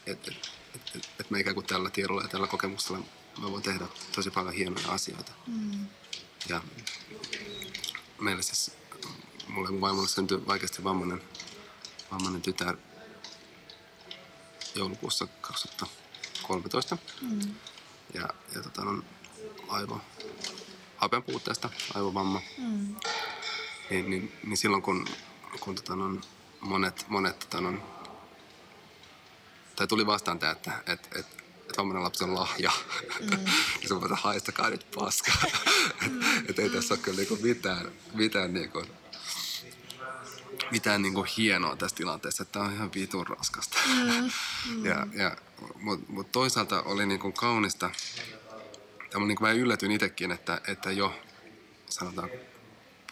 [0.06, 0.32] että,
[0.76, 3.00] että, että, että mä ikään kuin tällä tiedolla ja tällä kokemuksella
[3.42, 5.32] mä voin tehdä tosi paljon hienoja asioita.
[5.48, 5.88] Mm.
[6.50, 6.62] Ja
[8.20, 8.72] meillä siis,
[9.48, 11.22] mulle mun vaimolle syntyi vaikeasti vammainen,
[12.12, 12.78] vammainen tytär
[14.76, 16.98] joulukuussa 2013.
[17.22, 17.56] Mm.
[18.14, 19.04] Ja, ja tota, on
[19.68, 20.02] aivo,
[20.98, 22.42] hapen puutteesta, aivovamma.
[22.58, 22.96] Mm.
[23.90, 25.08] Niin, niin, niin, silloin kun,
[25.60, 26.22] kun tota, on
[26.62, 27.84] monet, monet tota, on,
[29.76, 31.28] tai tuli vastaan tämä, että et, et,
[31.70, 32.72] et vammainen lapsi on lahja.
[33.20, 33.46] Mm.
[33.82, 35.42] ja sun pitää haistakaa nyt paskaa.
[36.10, 36.22] mm.
[36.50, 38.86] että ei tässä ole kyllä niinku mitään, mitään, niinku,
[40.72, 42.44] mitään niinku hienoa tässä tilanteessa.
[42.44, 43.78] Että tämä on ihan vitun raskasta.
[43.88, 44.32] Mm.
[44.70, 44.86] Mm.
[44.90, 45.38] ja, ja,
[45.76, 47.92] Mutta mut toisaalta oli niinku kaunista.
[49.10, 51.20] Tämä niinku mä yllätyin itsekin, että, että jo
[51.90, 52.30] sanotaan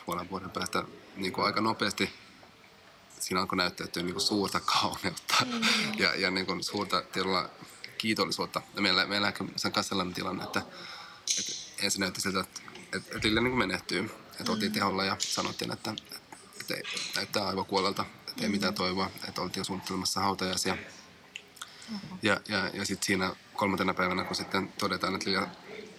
[0.05, 0.83] puolen vuoden päästä
[1.15, 2.10] niinku aika nopeasti–
[3.19, 5.62] siinä alkoi näyttäytyä niin kuin suurta kauneutta mm.
[5.97, 7.49] ja, ja niin kuin suurta tietyllä
[7.97, 8.62] kiitollisuutta.
[8.75, 10.62] Ja meillä, meillä on kanssa sellainen tilanne, että,
[11.39, 11.51] että
[11.86, 12.62] ensin näytti siltä, että,
[12.93, 13.99] että, Lille niin menehtyy.
[14.32, 14.49] Että mm.
[14.49, 15.93] oltiin teholla ja sanottiin, että,
[16.62, 16.84] että ei,
[17.15, 18.51] näyttää aivan kuolelta, että ei mm.
[18.51, 19.10] mitään toivoa.
[19.27, 20.77] Että oltiin suunnittelemassa hautajaisia.
[22.21, 25.47] Ja, ja, ja sitten siinä kolmantena päivänä, kun sitten todetaan, että Lilla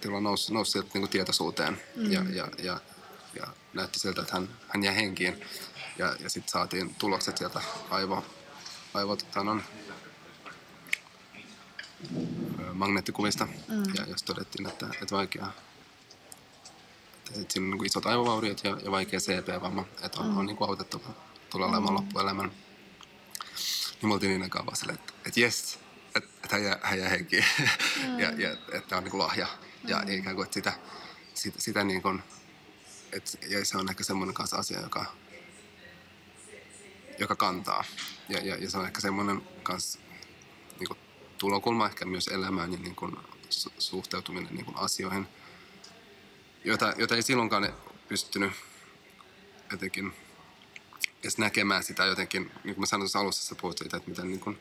[0.01, 2.11] Tila nousi, nousi sieltä niin tietoisuuteen mm.
[2.11, 2.79] ja, ja, ja,
[3.33, 5.45] ja näytti siltä, että hän, hän jäi henkiin
[5.99, 8.25] ja, ja sitten saatiin tulokset sieltä aivo,
[8.93, 9.63] aivo tota, non,
[12.73, 13.45] magneettikuvista.
[13.45, 13.83] Mm.
[13.95, 15.47] Ja jos todettiin, että, että vaikea,
[17.17, 20.37] että sit siinä on niin isot aivovauriot ja, ja vaikea CP-vamma, että on, mm.
[20.37, 21.09] on niin autettava
[21.49, 21.95] tulee olemaan mm.
[21.95, 22.51] loppuelämän.
[24.01, 25.79] Niin me oltiin niin aikaa vaan silleen, että, että jes,
[26.15, 27.45] että, että hän, jää, hän jää henkiin
[28.07, 28.19] mm.
[28.19, 29.47] ja, ja että on niin kuin lahja.
[29.83, 29.89] Mm.
[29.89, 30.73] Ja ikään kuin, että sitä,
[31.33, 32.23] sitä, sitä niin kuin,
[33.11, 35.05] että, ja se on ehkä semmoinen kanssa asia, joka
[37.19, 37.83] joka kantaa.
[38.29, 39.99] Ja, ja, ja se on ehkä semmoinen kans,
[40.79, 40.99] niin kuin,
[41.37, 43.15] tulokulma ehkä myös elämään ja niin kuin,
[43.49, 45.27] su- suhteutuminen niin kuin asioihin,
[46.63, 47.73] joita, joita ei silloinkaan
[48.07, 48.51] pystynyt
[49.71, 50.13] jotenkin
[51.23, 54.27] edes näkemään sitä jotenkin, niin kuin mä sanoin tuossa alussa, sä puhuit siitä, että miten
[54.27, 54.59] niin kuin,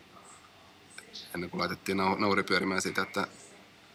[1.34, 3.22] ennen kuin laitettiin nauri pyörimään siitä, että,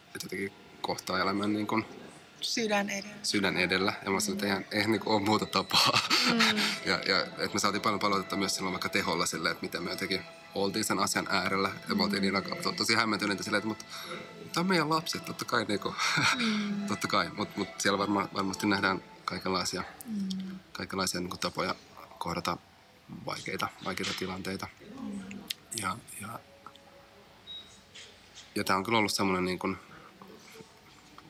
[0.06, 1.86] että jotenkin kohtaa elämän niin kuin,
[2.43, 3.15] Sydän edellä.
[3.23, 3.93] Sydän edellä.
[4.06, 5.99] Ja mä sanoin, että eihän, eihän niin ole muuta tapaa.
[6.32, 6.39] Mm.
[6.86, 9.89] ja, ja että me saatiin paljon palautetta myös silloin vaikka teholla sille, että miten me
[9.89, 10.21] jotenkin
[10.56, 11.71] oltiin sen asian äärellä.
[11.89, 13.86] Ja me oltiin niin aikaa tosi hämmentyneitä silleen, että mutta,
[14.53, 15.65] tämä on meidän lapset, totta kai.
[15.65, 15.95] Niin kuin,
[16.36, 16.88] mm.
[16.88, 17.29] totta kai.
[17.38, 20.60] Mutta mut siellä varma, varmasti nähdään kaikenlaisia, mm.
[20.71, 21.75] kaikenlaisia niin kuin tapoja
[22.17, 22.58] kohdata
[23.25, 24.67] vaikeita, vaikeita tilanteita.
[25.01, 25.39] Mm.
[25.75, 26.39] Ja, ja,
[28.56, 29.77] ja tämä on kyllä ollut semmoinen niin kuin,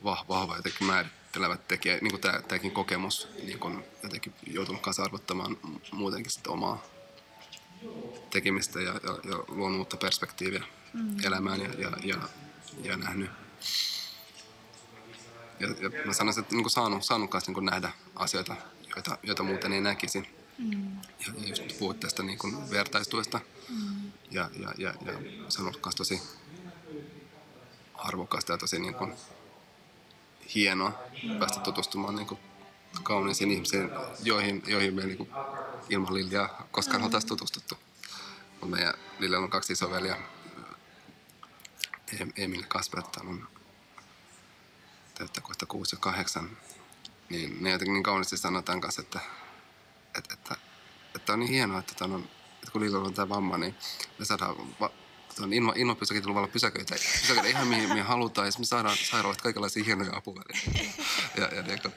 [0.04, 5.56] vahva, jotenkin määrittelevä tekijä, niin kuin tämä, tämäkin kokemus niin kuin jotenkin joutunut kanssa arvottamaan
[5.92, 6.82] muutenkin sitä omaa
[8.30, 10.62] tekemistä ja, ja, ja luonut uutta perspektiiviä
[10.92, 11.16] mm.
[11.24, 12.16] elämään ja, ja, ja,
[12.82, 13.30] ja nähnyt.
[15.60, 18.56] Ja, ja mä sanoisin, että niin saanut, saanut kanssa niin nähdä asioita,
[18.94, 20.28] joita, joita muuten ei näkisi.
[20.58, 20.96] Mm.
[20.96, 23.40] Ja, ja just puhut tästä niin kuin vertaistuesta.
[23.68, 24.12] Mm.
[24.30, 25.12] Ja, ja, ja, ja
[25.58, 26.22] ollut tosi
[27.94, 29.14] arvokasta ja tosi niin kuin
[30.54, 30.92] hienoa
[31.38, 32.38] päästä tutustumaan niin
[33.02, 33.90] kauniisiin ihmisiin,
[34.22, 35.28] joihin, joihin me niin
[35.90, 37.04] ilman Liljaa koskaan mm.
[37.04, 37.78] oltaisiin tutustuttu.
[38.50, 40.16] Mutta meidän Liljalla on kaksi isoveliä,
[42.36, 43.48] Emil Kasper, on
[45.14, 46.50] täyttä kohta kuusi ja kahdeksan.
[47.28, 49.20] Niin ne jotenkin niin kauniisti sanotaan kanssa, että,
[50.18, 50.56] että, että,
[51.14, 53.74] että on niin hienoa, että, on, että kun Lillalla on tämä vamma, niin
[54.18, 54.90] me saadaan va,
[55.36, 60.16] tuon ilma, ilmapysäköitä pysäköitä, pysäköitä ihan mihin, mihin halutaan, ja me saadaan sairaalat kaikenlaisia hienoja
[60.16, 61.02] apuvälineitä.
[61.36, 61.94] Ja, ja niin kuin,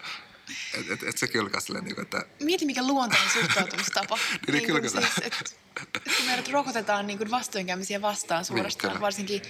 [0.74, 2.26] et, et, et oli silleen, niin kuin, että...
[2.40, 4.18] Mieti, mikä luontainen suhtautumistapa.
[4.48, 9.02] niin, niin kyllä, siis, et, et, meidät rokotetaan niin kuin vastoinkäymisiä vastaan niin, suorastaan, niin,
[9.02, 9.42] varsinkin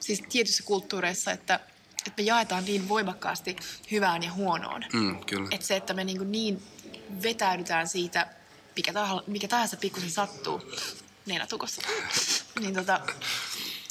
[0.00, 1.60] siis tietyissä kulttuureissa, että,
[2.06, 3.56] että me jaetaan niin voimakkaasti
[3.90, 4.84] hyvään ja huonoon.
[4.92, 5.48] Mm, kyllä.
[5.50, 6.62] Että se, että me niin, niin
[7.22, 8.26] vetäydytään siitä,
[8.76, 10.62] mikä tahansa, mikä tahansa pikkusen sattuu,
[11.26, 11.82] nenätukossa,
[12.60, 13.00] niin tota,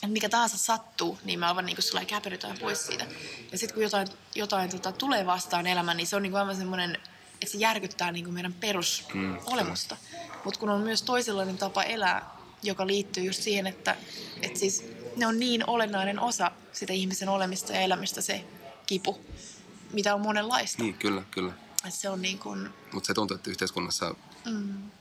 [0.08, 3.06] mikä tahansa sattuu, niin me aivan niin kuin käperrytään pois siitä.
[3.52, 6.56] Ja sitten kun jotain, jotain tota, tulee vastaan elämään, niin se on niin kuin aivan
[6.56, 6.98] semmoinen,
[7.34, 9.96] että se järkyttää niin kuin meidän perusolemusta.
[9.96, 13.96] Mm, Mutta kun on myös toisenlainen tapa elää, joka liittyy just siihen, että,
[14.41, 18.46] että siis ne on niin olennainen osa sitä ihmisen olemista ja elämistä se
[18.86, 19.20] kipu,
[19.94, 20.84] mitä on monenlaista.
[20.84, 21.54] Niin, kyllä, kyllä.
[21.88, 22.70] Et se on niin kuin...
[22.94, 24.15] Mutta se tuntuu, että yhteiskunnassa
[24.46, 24.91] mm.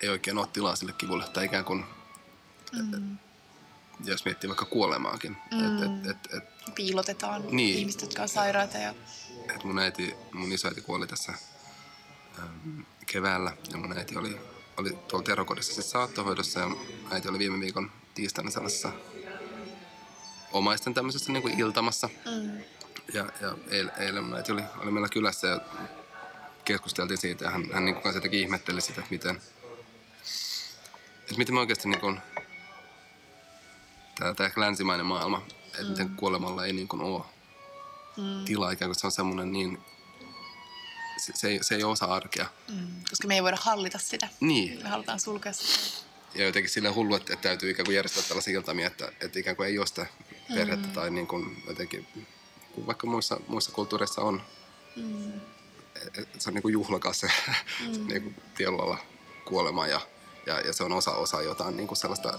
[0.00, 1.84] Ei oikein ole tilaa sille kivulle, tai ikään kuin...
[2.72, 3.18] Mm
[4.04, 5.36] jos miettii vaikka kuolemaakin.
[5.52, 5.76] Mm.
[5.76, 8.78] Et, et, et, et, Piilotetaan niin, ihmiset, jotka on sairaita.
[8.78, 8.94] Ja...
[9.54, 11.32] Et mun, äiti, mun isoäiti kuoli tässä
[12.38, 14.40] ähm, keväällä ja mun äiti oli,
[14.76, 16.70] oli tuolla terokodissa siis saattohoidossa ja
[17.10, 18.92] äiti oli viime viikon tiistaina sellaisessa
[20.52, 22.08] omaisten tämmöisessä niin kuin iltamassa.
[22.08, 22.60] Mm.
[23.14, 25.60] Ja, ja eilen, eilen mun äiti oli, oli meillä kylässä ja
[26.64, 29.40] keskusteltiin siitä ja hän, hän niin kuin jotenkin ihmetteli sitä, että miten,
[31.26, 32.20] että miten me oikeasti niin kuin,
[34.18, 35.88] tämä, tämä ehkä länsimainen maailma, että mm.
[35.88, 37.22] miten kuolemalla ei niin kuin ole
[38.16, 38.44] mm.
[38.44, 39.78] tilaa, ikään kuin se on semmoinen niin,
[41.18, 42.46] se, se, ei, se ei ole osa arkea.
[42.68, 43.02] Mm.
[43.10, 44.28] Koska me ei voida hallita sitä.
[44.40, 44.82] Niin.
[44.82, 46.06] Me halutaan sulkea sitä.
[46.34, 49.56] Ja jotenkin sille hullu, että, että täytyy ikään kuin järjestää tällaisia iltamia, että, että ikään
[49.56, 50.06] kuin ei ole sitä
[50.54, 50.92] perhettä mm.
[50.92, 52.06] tai niin kuin jotenkin,
[52.72, 54.42] kun vaikka muissa, muissa kulttuureissa on,
[54.96, 55.32] mm.
[56.04, 57.94] että se on niin kuin juhlakas se, mm.
[57.94, 58.98] se niin kuin
[59.44, 60.00] kuolema ja,
[60.46, 62.38] ja, ja, se on osa, osa jotain niin kuin sellaista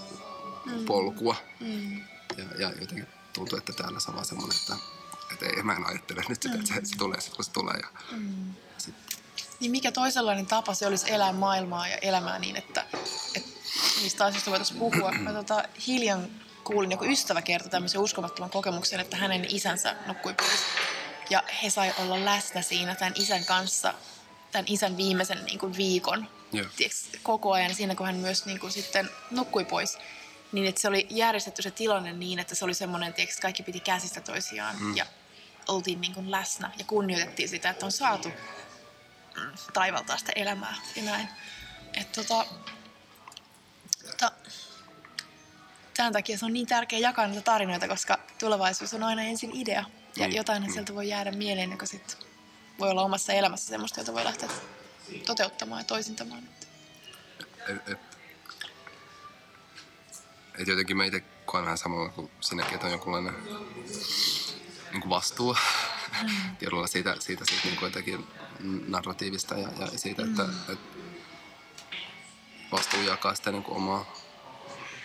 [0.64, 0.84] mm.
[0.84, 1.36] polkua.
[1.60, 1.96] Mm.
[2.36, 4.76] Ja, ja jotenkin tuntuu, että täällä se on vaan semmoinen, että,
[5.32, 6.60] että ei, mä en ajattele nyt sitä, mm.
[6.60, 7.76] että se, se tulee sitten, kun se tulee.
[7.82, 8.54] Ja, mm.
[8.78, 8.94] sit.
[9.60, 12.84] Niin mikä toisenlainen tapa se olisi elää maailmaa ja elämää niin, että,
[13.34, 13.50] että
[14.00, 15.12] niistä asioista voitaisiin puhua.
[15.12, 16.28] Mä tota, hiljan
[16.64, 20.60] kuulin, joku ystävä kertoi tämmöisen uskomattoman kokemuksen, että hänen isänsä nukkui pois.
[21.30, 23.94] Ja he sai olla läsnä siinä tämän isän kanssa,
[24.52, 26.28] tämän isän viimeisen niin kuin viikon.
[26.50, 29.98] Tiedätkö, koko ajan siinä, kun hän myös niin kuin, sitten nukkui pois
[30.52, 33.80] niin että se oli järjestetty se tilanne niin, että se oli semmoinen, että kaikki piti
[33.80, 34.96] käsistä toisiaan mm.
[34.96, 35.06] ja
[35.68, 41.02] oltiin niin kuin läsnä ja kunnioitettiin sitä, että on saatu mm, taivaltaa sitä elämää ja
[41.02, 41.28] näin.
[41.94, 42.46] Että tota,
[44.10, 44.32] tota,
[45.96, 49.84] tämän takia se on niin tärkeää jakaa näitä tarinoita, koska tulevaisuus on aina ensin idea
[50.16, 50.34] ja mm.
[50.34, 50.72] jotain mm.
[50.72, 52.16] sieltä voi jäädä mieleen, joka sitten
[52.78, 54.48] voi olla omassa elämässä semmoista, jota voi lähteä
[55.26, 56.48] toteuttamaan ja toisintamaan.
[57.68, 57.98] Et, et,
[60.58, 63.34] että jotenkin mä itse koen vähän samalla kuin sinäkin, että on jonkunlainen
[64.92, 65.56] niin kuin vastuu
[66.22, 66.56] mm.
[66.58, 68.26] tiedolla siitä, siitä, siitä niin kuin jotenkin
[68.88, 70.30] narratiivista ja, ja siitä, mm.
[70.30, 70.98] että, että
[72.72, 74.14] vastuu jakaa sitä niin kuin omaa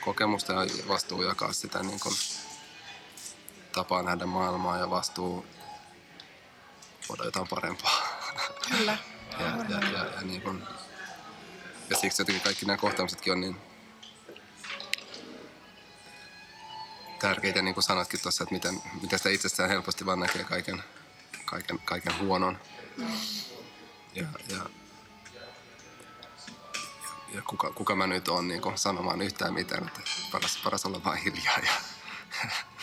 [0.02, 2.16] kokemusta ja vastuu jakaa sitä niin kuin
[3.72, 5.46] tapaa nähdä maailmaa ja vastuu
[7.10, 8.08] voida jotain parempaa.
[8.70, 8.98] Kyllä.
[9.40, 10.64] ja, ja, ja, ja, niin kuin,
[11.90, 13.58] ja siksi jotenkin kaikki nämä kohtaamisetkin on niin
[17.20, 20.84] tärkeitä, niin kuin sanotkin tuossa, että miten, miten sitä itsestään helposti vaan näkee kaiken,
[21.46, 22.60] kaiken, kaiken huonon.
[24.16, 24.66] Ja, ja,
[27.34, 31.24] ja kuka, kuka mä nyt oon niin sanomaan yhtään mitään, että paras, paras olla vain
[31.24, 31.58] hiljaa.
[31.58, 31.72] Ja,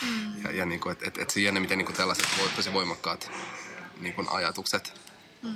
[0.02, 0.44] mm.
[0.44, 3.30] ja, ja niin kuin, että, että, että se jännä, miten niin kuin tällaiset tosi voimakkaat
[4.00, 5.00] niin kuin ajatukset
[5.42, 5.50] mm.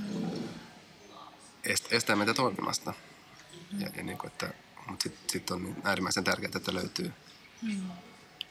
[1.91, 2.95] Estää meitä toimimasta.
[3.79, 4.55] Ja, ja niin kuin, että,
[4.87, 7.13] mutta sitten sit on niin äärimmäisen tärkeää, että löytyy
[7.63, 7.83] mm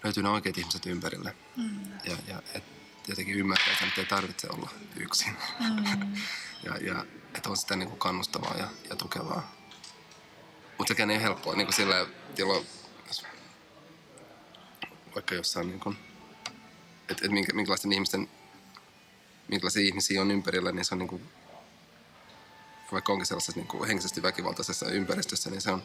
[0.03, 1.35] löytyy ne oikeat ihmiset ympärille.
[1.57, 1.83] Mm.
[2.03, 2.63] Ja, ja et
[3.07, 5.37] jotenkin ymmärtää että ei tarvitse olla yksin.
[5.59, 6.15] Mm.
[6.65, 9.51] ja, ja että on sitä niin kuin kannustavaa ja, ja tukevaa.
[10.77, 11.55] Mutta sekään ei ole helppoa.
[11.55, 12.05] Niin kuin sillä,
[12.37, 12.67] jolloin,
[15.15, 15.97] vaikka jossain, niin kuin,
[17.09, 18.29] että et minkälaisten ihmisten,
[19.47, 21.29] minkälaisia ihmisiä on ympärillä, niin se on niin kuin,
[22.93, 25.83] vaikka onkin sellaisessa niin kuin henkisesti väkivaltaisessa ympäristössä, niin se on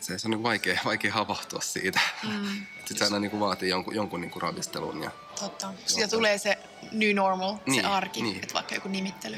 [0.00, 2.00] se, se on niin vaikea, vaikea havahtua siitä.
[2.22, 2.66] Mm.
[2.78, 5.02] Sitten se aina niin kuin vaatii jonkun, jonkun niin kuin ravistelun.
[5.02, 5.72] Ja, Totta.
[5.86, 6.58] Siitä tulee se
[6.92, 8.40] new normal, Niin, se arki, niin.
[8.42, 9.36] että vaikka joku nimittely.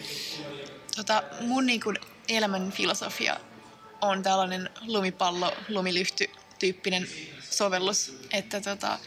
[0.96, 3.40] Tota, mun niin kuin elämän filosofia
[4.00, 7.08] on tällainen lumipallo, lumilyhty tyyppinen
[7.50, 8.14] sovellus.
[8.32, 8.98] Että tota,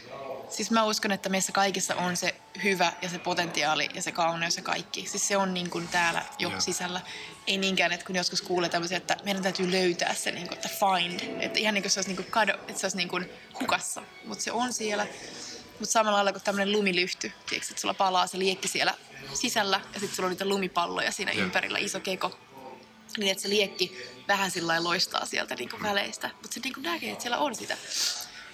[0.50, 4.58] siis mä uskon, että meissä kaikissa on se hyvä ja se potentiaali ja se kauneus
[4.58, 5.08] ja kaikki.
[5.08, 6.60] Siis se on niin kuin täällä jo Joo.
[6.60, 7.02] sisällä.
[7.48, 10.70] Ei niinkään, että kun joskus kuulee tämmöisiä, että meidän täytyy löytää se, niin kuin, että
[10.70, 11.42] find.
[11.42, 13.30] Että ihan niin kuin se olisi, niin kuin kado, että se olisi niin kuin
[13.60, 14.02] hukassa.
[14.26, 15.08] Mutta se on siellä.
[15.80, 18.94] Mutta samalla lailla kuin tämmöinen lumilyhty, tiedätkö, että sulla palaa se liekki siellä
[19.34, 21.44] sisällä ja sitten sulla on niitä lumipalloja siinä Joo.
[21.44, 22.40] ympärillä, iso keko.
[23.18, 26.84] Niin, että se liekki vähän sillä loistaa sieltä niin kuin väleistä, mutta se niin kuin
[26.84, 27.78] näkee, että siellä on sitä.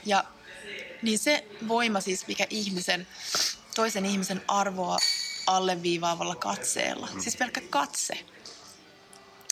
[0.05, 0.23] Ja
[1.01, 3.07] niin se voima siis, mikä ihmisen,
[3.75, 4.97] toisen ihmisen arvoa
[5.47, 8.13] alleviivaavalla katseella, siis pelkkä katse.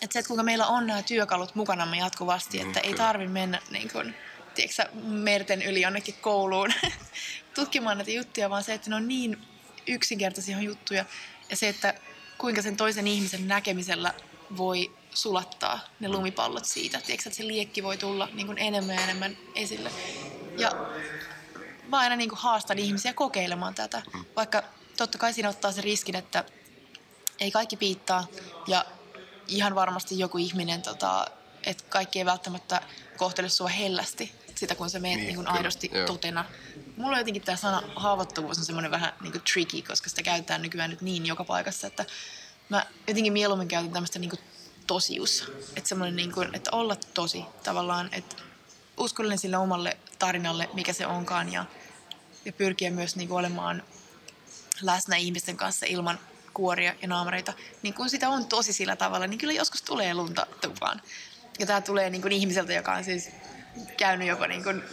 [0.02, 3.04] Että se, että kuinka meillä on nämä työkalut mukanamme jatkuvasti, Niin, että ei kyllä.
[3.04, 4.16] tarvi mennä niin kuin,
[4.56, 6.74] tiedätkö, merten yli jonnekin kouluun
[7.56, 9.42] tutkimaan näitä juttuja, vaan se, että ne on niin
[9.88, 11.06] yksinkertaisia juttuja.
[11.50, 11.94] Ja se, että
[12.38, 14.14] kuinka sen toisen ihmisen näkemisellä
[14.58, 17.02] voi sulattaa ne lumipallot siitä.
[17.02, 19.92] Tiedätkö, että se liekki voi tulla niin kuin enemmän ja enemmän esille.
[20.58, 20.72] Ja
[21.88, 24.02] mä aina niin kuin haastan ihmisiä kokeilemaan tätä,
[24.36, 24.64] vaikka
[24.98, 26.44] totta kai siinä ottaa se riskin, että
[27.40, 28.28] ei kaikki piittaa
[28.68, 28.86] ja
[29.48, 31.28] ihan varmasti joku ihminen, tota,
[31.64, 32.82] että kaikki ei välttämättä
[33.18, 36.08] kohtele sua hellästi sitä, kun sä meet Niin, niin, aidosti joo.
[36.08, 36.46] totena.
[36.98, 40.62] Mulla on jotenkin tämä sana haavoittuvuus on semmoinen vähän niin kuin tricky, koska sitä käytetään
[40.62, 42.06] nykyään nyt niin joka paikassa, että
[42.70, 44.40] mä jotenkin mieluummin käytän tämmöistä niin kuin
[44.88, 45.52] tosius.
[45.76, 48.36] Että semmoinen niin kuin, että olla tosi tavallaan, että
[48.98, 51.66] uskollinen sille omalle tarinalle, mikä se onkaan ja,
[52.46, 53.84] ja pyrkiä myös niin kuin olemaan
[54.82, 56.20] läsnä ihmisten kanssa ilman
[56.54, 60.48] kuoria ja naamareita, niin kun sitä on tosi sillä tavalla, niin kyllä joskus tulee lunta
[60.62, 61.02] tupaan.
[61.60, 63.30] Ja tämä tulee niin kuin ihmiseltä, joka on siis
[63.98, 64.84] käynyt jopa niin kuin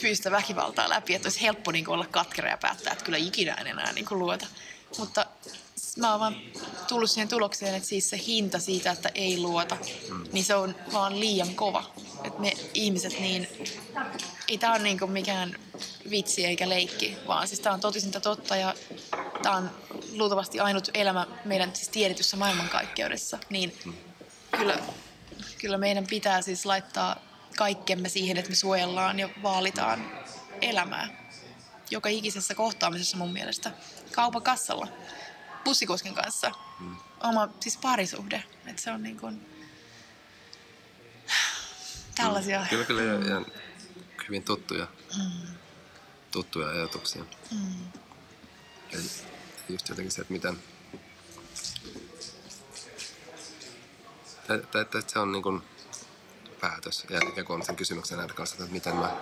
[0.00, 3.54] fyysistä väkivaltaa läpi, että olisi helppo niin kuin olla katkera ja päättää, että kyllä ikinä
[3.54, 4.46] en enää niin kuin luota.
[4.98, 5.26] Mutta
[5.96, 6.36] mä oon vaan
[6.88, 9.76] tullut siihen tulokseen, että siis se hinta siitä, että ei luota,
[10.32, 11.90] niin se on vaan liian kova.
[12.24, 13.48] Että me ihmiset niin,
[14.50, 15.56] ei tää ole niinku mikään
[16.10, 18.74] vitsi eikä leikki, vaan siis tää on totisinta totta ja
[19.42, 19.70] tää on
[20.12, 23.38] luultavasti ainut elämä meidän siis tiedetyssä maailmankaikkeudessa.
[23.50, 23.96] Niin
[24.58, 24.78] kyllä,
[25.58, 27.16] kyllä meidän pitää siis laittaa
[27.56, 30.10] kaikkemme siihen, että me suojellaan ja vaalitaan
[30.60, 31.08] elämää.
[31.90, 33.72] Joka ikisessä kohtaamisessa mun mielestä.
[34.12, 34.88] Kaupan kassalla,
[35.64, 36.50] bussikuskin kanssa.
[37.22, 38.44] Oma siis parisuhde.
[38.66, 39.46] Että se on niin kuin
[42.14, 42.66] tällaisia.
[42.70, 43.44] Kyllä, kyllä ja, ja
[44.30, 44.86] hyvin tuttuja,
[46.30, 47.24] tuttuja ajatuksia.
[48.92, 48.98] Ja
[49.68, 50.58] just jotenkin se, että miten...
[54.46, 55.62] Tai, se on niin kuin
[56.60, 59.16] päätös ja ikään kuin sen kysymyksen näiden kanssa, että miten mä...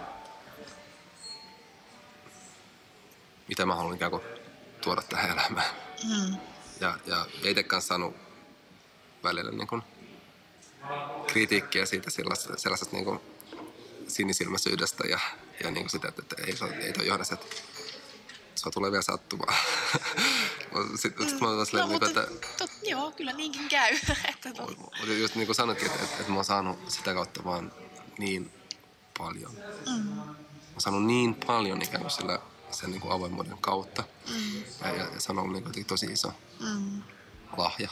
[3.49, 4.23] Mitä mä haluan ikään kuin
[4.81, 5.71] tuoda tähän elämään.
[6.05, 6.37] Mm.
[6.81, 8.16] Ja, ja itse kanssa saanut
[9.23, 9.83] välillä niin kuin
[11.27, 13.21] kritiikkiä siitä sellaisesta, sellaisesta niin kuin
[14.09, 15.18] sinisilmäisyydestä ja,
[15.64, 17.57] ja niin kuin sitä, että, että ei, se- ei toi johda se, että
[18.55, 19.55] sua tulee vielä sattumaan.
[21.03, 23.94] Sitten sit mä oon silleen, no, niin kuin, mutta, että tot, joo, kyllä niinkin käy.
[24.35, 27.44] että tot, mutta just niin kuin sanotkin, että, että, että mä oon saanut sitä kautta
[27.44, 27.73] vaan
[28.18, 28.53] niin
[29.18, 29.53] paljon.
[29.87, 30.09] Mm.
[30.09, 30.23] Mä
[30.73, 32.38] oon saanut niin paljon ikään kuin sillä,
[32.71, 34.05] sen niin kuin avoimuuden kautta.
[34.29, 34.62] Mm.
[34.81, 37.03] Ja, ja, ja se on ollut niin kuin tosi iso mm,
[37.57, 37.88] lahja.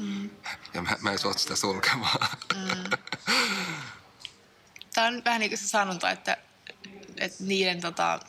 [0.00, 0.30] Mm.
[0.74, 2.28] Ja mä, mä en suostu sitä sulkemaan.
[4.94, 6.36] Tämä on vähän niin kuin se sanonta, että,
[7.16, 8.20] että niiden tota,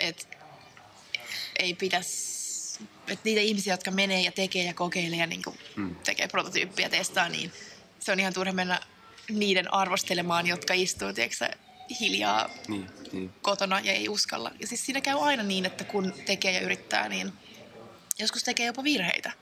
[0.00, 0.24] että
[1.58, 5.96] ei pitäisi, että niitä ihmisiä, jotka menee ja tekee ja kokeilee ja niin kuin Mm.
[5.96, 7.52] tekee prototyyppiä testaa, niin
[8.00, 8.80] se on ihan turha mennä
[9.28, 11.48] niiden arvostelemaan, jotka istuu, tiedätkö,
[12.00, 13.32] hiljaa niin, niin.
[13.42, 14.50] kotona ja ei uskalla.
[14.60, 17.32] Ja siis siinä käy aina niin, että kun tekee ja yrittää, niin
[18.18, 19.32] joskus tekee jopa virheitä.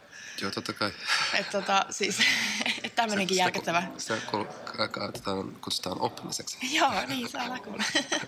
[0.40, 0.92] Joo, totta kai.
[1.34, 2.18] Että tota, siis,
[2.82, 3.82] että tämmöinenkin Sitä- järkyttävä.
[3.98, 6.58] Sitä kul- ka- katsotaan, kutsutaan oppimiseksi.
[6.76, 7.84] Joo, niin saa kuulla.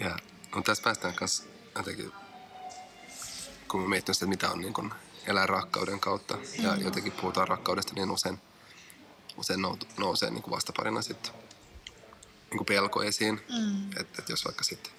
[0.00, 0.18] Ja
[0.54, 1.42] no, tässä päästään kanssa
[1.76, 2.12] jotenkin,
[3.68, 4.94] kun mä mietin sitä, mitä on niin kun
[5.26, 6.38] elää rakkauden kautta.
[6.58, 8.40] Ja jotenkin puhutaan rakkaudesta, niin usein,
[9.36, 11.32] usein nou- nousee niin kuin vastaparina sitten
[12.50, 13.40] niin kuin pelko esiin.
[13.48, 13.90] Mm.
[14.00, 14.92] Että et jos vaikka sitten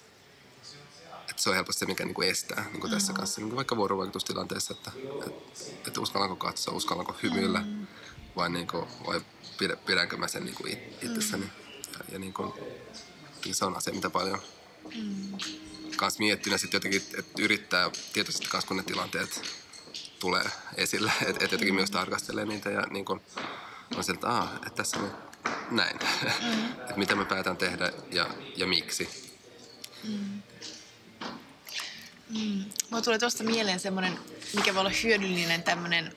[1.36, 3.76] se on helposti se, mikä niin kuin estää niin kuin tässä kanssa, niin kuin vaikka
[3.76, 4.90] vuorovaikutustilanteessa, että,
[5.26, 7.64] että, että uskallanko katsoa, uskallanko hymyillä
[8.36, 9.20] vai, niin kuin, vai
[9.58, 11.46] pidä, pidänkö mä sen niin kuin it- itsessäni.
[11.92, 12.52] Ja, ja niin kuin,
[13.44, 14.42] niin se on asia, mitä paljon
[15.96, 19.42] kans miettinyt sitten jotenkin, että yrittää tietoisesti kanssa, kun ne tilanteet
[20.20, 20.44] tulee
[20.76, 23.20] esille, että et jotenkin myös tarkastelee niitä ja niin kun
[23.96, 25.12] on sieltä, että, että tässä nyt
[25.70, 25.98] näin.
[26.22, 26.70] Mm.
[26.80, 29.32] että mitä mä päätän tehdä ja, ja miksi.
[30.04, 30.42] Mm.
[32.28, 32.64] Mm.
[32.90, 34.18] Mulla tulee tuosta mieleen semmoinen,
[34.54, 36.16] mikä voi olla hyödyllinen tämmöinen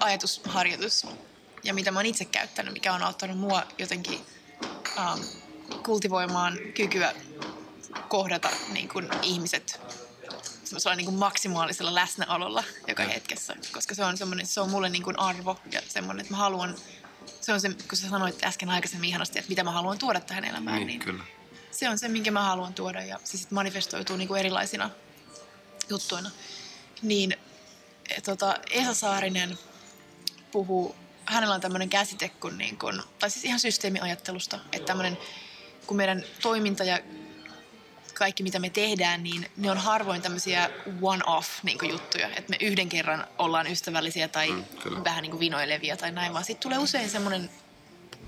[0.00, 1.06] ajatusharjoitus
[1.64, 4.20] ja mitä mä oon itse käyttänyt, mikä on auttanut mua jotenkin
[4.96, 5.24] um,
[5.84, 7.14] kultivoimaan kykyä
[8.08, 9.80] kohdata niin kuin ihmiset
[10.64, 13.08] semmoisella niin kuin maksimaalisella läsnäololla joka ja.
[13.08, 16.38] hetkessä, koska se on, semmoinen, se on mulle niin kuin arvo ja semmoinen, että mä
[16.38, 16.74] haluan,
[17.40, 20.44] se on se, kun sä sanoit äsken aikaisemmin ihanasti, että mitä mä haluan tuoda tähän
[20.44, 21.24] elämään, niin, niin kyllä.
[21.70, 24.90] se on se, minkä mä haluan tuoda ja se sitten manifestoituu niin kuin erilaisina
[25.90, 26.30] juttuina.
[27.02, 27.36] Niin
[28.24, 29.58] tota, Esa Saarinen
[30.52, 35.18] puhuu, hänellä on tämmöinen käsite kuin, niin kuin, tai siis ihan systeemiajattelusta, että tämmöinen,
[35.86, 36.98] kun meidän toiminta ja
[38.14, 40.70] kaikki mitä me tehdään, niin ne on harvoin tämmöisiä
[41.02, 44.64] one-off niin juttuja, että me yhden kerran ollaan ystävällisiä tai mm,
[45.04, 47.50] vähän niin kuin vinoilevia tai näin, vaan sitten tulee usein semmoinen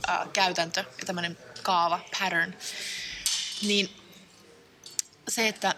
[0.08, 2.54] äh, käytäntö ja tämmöinen kaava, pattern.
[3.62, 3.90] Niin
[5.28, 5.74] se, että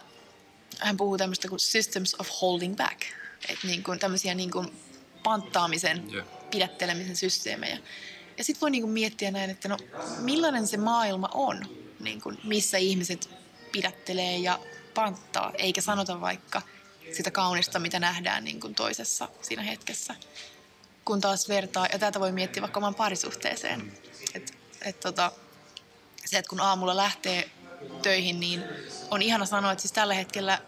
[0.82, 3.02] hän puhuu tämmöistä kuin systems of holding back,
[3.48, 4.76] että niin kuin tämmöisiä niin kuin
[5.22, 6.26] panttaamisen, yeah.
[6.50, 7.78] pidättelemisen systeemejä.
[8.38, 9.76] Ja sitten voi niin kuin miettiä näin, että no
[10.18, 11.66] millainen se maailma on,
[12.00, 13.30] niin kuin missä ihmiset
[13.72, 14.58] pidättelee ja
[14.94, 16.62] panttaa, eikä sanota vaikka
[17.12, 20.14] sitä kaunista, mitä nähdään niin kuin toisessa siinä hetkessä.
[21.04, 23.92] Kun taas vertaa, ja tätä voi miettiä vaikka oman parisuhteeseen.
[24.34, 25.32] Et, et tota,
[26.24, 27.50] se, että kun aamulla lähtee
[28.02, 28.64] töihin, niin
[29.10, 30.58] on ihana sanoa, että siis tällä hetkellä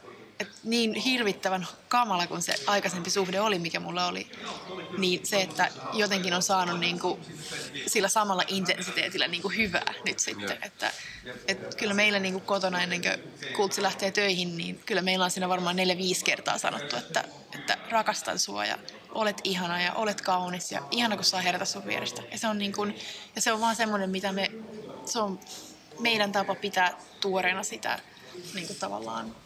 [0.45, 4.31] että niin hirvittävän kamala kuin se aikaisempi suhde oli, mikä mulla oli,
[4.99, 7.21] niin se, että jotenkin on saanut niin kuin
[7.87, 10.59] sillä samalla intensiteetillä niin kuin hyvää nyt sitten.
[10.63, 10.93] Että,
[11.49, 15.31] että kyllä meillä niin kuin kotona ennen kuin kultsi lähtee töihin, niin kyllä meillä on
[15.31, 17.25] siinä varmaan neljä-viisi kertaa sanottu, että,
[17.55, 18.79] että rakastan sua ja
[19.11, 22.23] olet ihana ja olet kaunis ja ihana, kun saa herätä sun vierestä.
[22.33, 22.99] Ja se on, niin kuin,
[23.37, 24.51] ja se on vaan semmoinen, mitä me,
[25.05, 25.41] se on
[25.99, 27.99] meidän tapa pitää tuoreena sitä
[28.55, 29.37] niin kuin tavallaan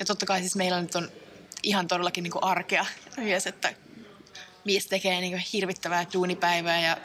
[0.00, 1.10] ja totta kai siis meillä nyt on
[1.62, 2.86] ihan todellakin niin kuin arkea
[3.16, 3.74] myös, että
[4.64, 6.96] mies tekee niin kuin hirvittävää duunipäivää ja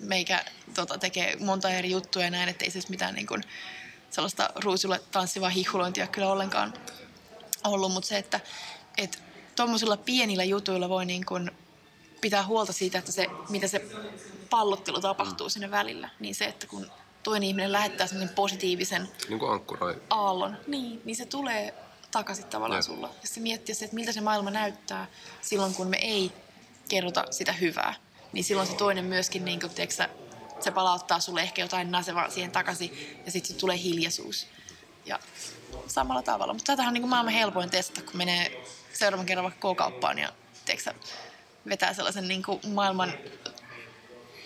[0.00, 3.42] meikä tota, tekee monta eri juttuja ja näin, että ei siis mitään niin kuin
[4.10, 6.74] sellaista ruusulle tanssivaa hihulointia kyllä ollenkaan
[7.64, 8.40] ollut, mutta se, että
[8.98, 9.22] et
[9.56, 11.50] tuommoisilla pienillä jutuilla voi niin kuin
[12.20, 13.84] pitää huolta siitä, että se, mitä se
[14.50, 16.90] pallottelu tapahtuu sinne välillä, niin se, että kun
[17.22, 19.60] toinen ihminen lähettää sellaisen positiivisen niin kuin
[20.10, 21.74] aallon, niin, niin se tulee
[22.10, 22.82] takaisin tavallaan ja.
[22.82, 23.10] sulla.
[23.22, 25.06] Ja se miettiä se, että miltä se maailma näyttää
[25.40, 26.32] silloin, kun me ei
[26.88, 27.94] kerrota sitä hyvää.
[28.32, 30.08] Niin silloin se toinen myöskin, niin kuin, tiedätkö,
[30.60, 34.46] se palauttaa sulle ehkä jotain nasevaa siihen takaisin ja sitten tulee hiljaisuus.
[35.06, 35.18] Ja
[35.86, 36.52] samalla tavalla.
[36.52, 40.32] Mutta tätähän on niin kuin maailman helpoin testata, kun menee seuraavan kerran vaikka K-kauppaan ja
[40.64, 40.94] tiedätkö,
[41.68, 43.12] vetää sellaisen niin kuin maailman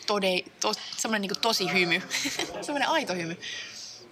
[0.07, 2.03] tode, to, semmoinen niin kuin tosi hymy,
[2.67, 3.37] semmoinen aito hymy.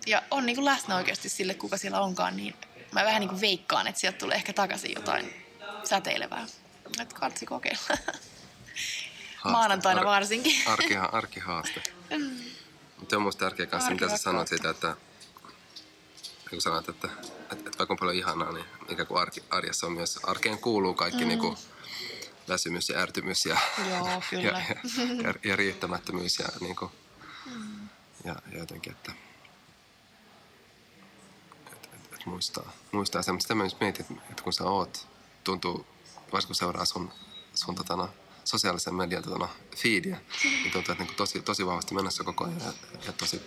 [0.06, 2.54] Ja on niin kuin läsnä oikeasti sille, kuka siellä onkaan, niin
[2.92, 5.34] mä vähän niin kuin veikkaan, että sieltä tulee ehkä takaisin jotain
[5.84, 6.46] säteilevää.
[7.00, 7.80] Että katsi kokeilla.
[7.88, 10.62] Haaste, Maanantaina ar- varsinkin.
[10.66, 11.82] Arki, arkihaaste.
[12.10, 12.36] Mm.
[12.98, 14.96] Mutta on musta tärkeä kanssa, mitä sä sanoit siitä, että
[16.50, 17.08] kun sanoit, että,
[17.42, 20.94] että, että vaikka on paljon ihanaa, niin mikä kuin arki, arjessa on myös, arkeen kuuluu
[20.94, 21.28] kaikki mm.
[21.28, 21.56] niin kuin
[22.48, 23.58] väsymys ja ärtymys ja,
[23.90, 24.42] Joo, kyllä.
[24.42, 24.74] ja, ja,
[25.22, 26.90] ja, ja riittämättömyys ja, niin kuin,
[27.46, 27.88] mm.
[28.24, 29.12] ja, ja jotenkin, että
[32.26, 33.44] muistaa, muistaa semmoista.
[33.44, 35.08] Sitä myös mietin, että kun sä oot,
[35.44, 35.86] tuntuu,
[36.32, 37.12] varsinkin kun seuraa sun,
[37.54, 38.08] sun totana,
[38.44, 42.72] sosiaalisen median totana, feedia, niin tuntuu, että niin tosi, tosi vahvasti mennessä koko ajan ja,
[43.06, 43.42] ja tosi,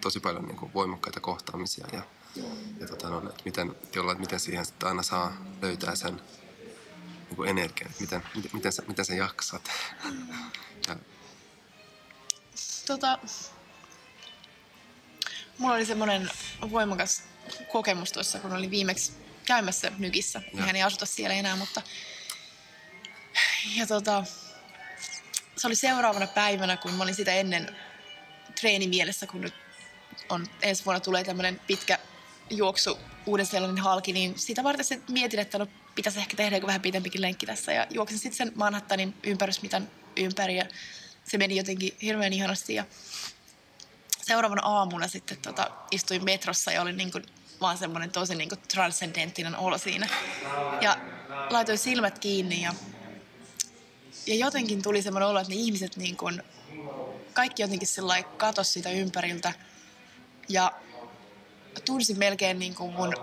[0.00, 2.02] tosi paljon niin kuin voimakkaita kohtaamisia ja,
[2.80, 6.22] ja tota, no, että miten, jolla, että miten siihen sitten aina saa löytää sen
[7.26, 9.70] niin kuin energian, että miten, miten, miten, sä, miten sä jaksat.
[10.88, 10.96] Ja,
[12.86, 13.18] tota,
[15.58, 16.30] mulla oli semmoinen
[16.70, 17.22] voimakas
[17.68, 19.12] kokemus tuossa, kun olin viimeksi
[19.44, 20.42] käymässä Nykissä.
[20.54, 20.62] Ja.
[20.62, 21.82] Hän ei asuta siellä enää, mutta...
[23.76, 24.24] Ja tota,
[25.56, 27.76] se oli seuraavana päivänä, kun mä olin sitä ennen
[28.60, 29.54] treenimielessä, kun nyt
[30.28, 31.98] on ensi vuonna tulee tämmöinen pitkä
[32.50, 36.66] juoksu uuden sellainen halki, niin sitä varten se mietin, että no, pitäisi ehkä tehdä joku
[36.66, 37.72] vähän pitempikin lenkki tässä.
[37.72, 40.66] Ja juoksin sitten sen Manhattanin ympärysmitan ympäri ja
[41.24, 42.74] se meni jotenkin hirveän ihanasti.
[42.74, 42.84] Ja
[44.22, 47.24] seuraavana aamuna sitten tota, istuin metrossa ja olin niin kuin
[47.60, 50.08] vaan semmoinen tosi niin kuin transcendenttinen olo siinä.
[50.80, 50.96] Ja
[51.50, 52.74] laitoin silmät kiinni ja,
[54.26, 56.42] ja jotenkin tuli semmoinen olo, että ne ihmiset niin kuin,
[57.32, 59.52] kaikki jotenkin sellainen katosi sitä ympäriltä.
[60.48, 60.72] Ja
[61.84, 63.14] tunsin melkein niin kuin mun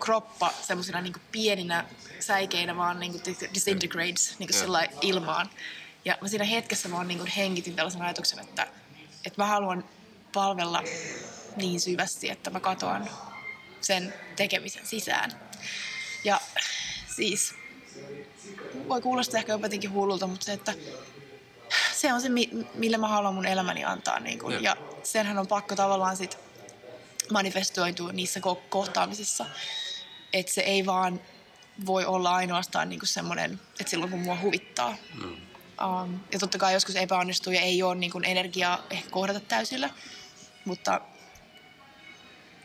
[0.00, 1.84] kroppa semmoisina niin pieninä
[2.20, 3.22] säikeinä vaan niin kuin
[3.54, 5.50] disintegrates niin kuin ilmaan.
[6.04, 8.66] Ja mä siinä hetkessä vaan niin kuin hengitin tällaisen ajatuksen, että,
[9.26, 9.84] että mä haluan
[10.32, 10.82] palvella
[11.56, 13.10] niin syvästi, että mä katoan
[13.80, 15.30] sen tekemisen sisään.
[16.24, 16.40] Ja
[17.16, 17.54] siis
[18.88, 20.74] voi kuulostaa ehkä jotenkin hullulta, mutta se, että
[21.92, 22.28] se on se,
[22.74, 24.20] millä mä haluan mun elämäni antaa.
[24.20, 26.38] Niin kun, ja senhän on pakko tavallaan sit
[27.32, 29.46] manifestoitua niissä ko- kohtaamisissa.
[30.32, 31.20] Että se ei vaan
[31.86, 34.96] voi olla ainoastaan niin semmoinen, että silloin kun mua huvittaa.
[35.14, 35.36] Mm.
[35.84, 39.90] Um, ja totta kai joskus epäonnistuu ja ei ole niin kuin energiaa ehkä kohdata täysillä,
[40.64, 41.00] mutta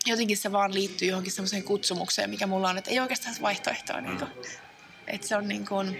[0.05, 4.01] jotenkin se vaan liittyy johonkin semmoiseen kutsumukseen, mikä mulla on, että ei oikeastaan vaihtoehtoa.
[4.01, 4.07] Mm.
[4.07, 4.29] Niin kuin,
[5.07, 5.99] että se on niin kuin,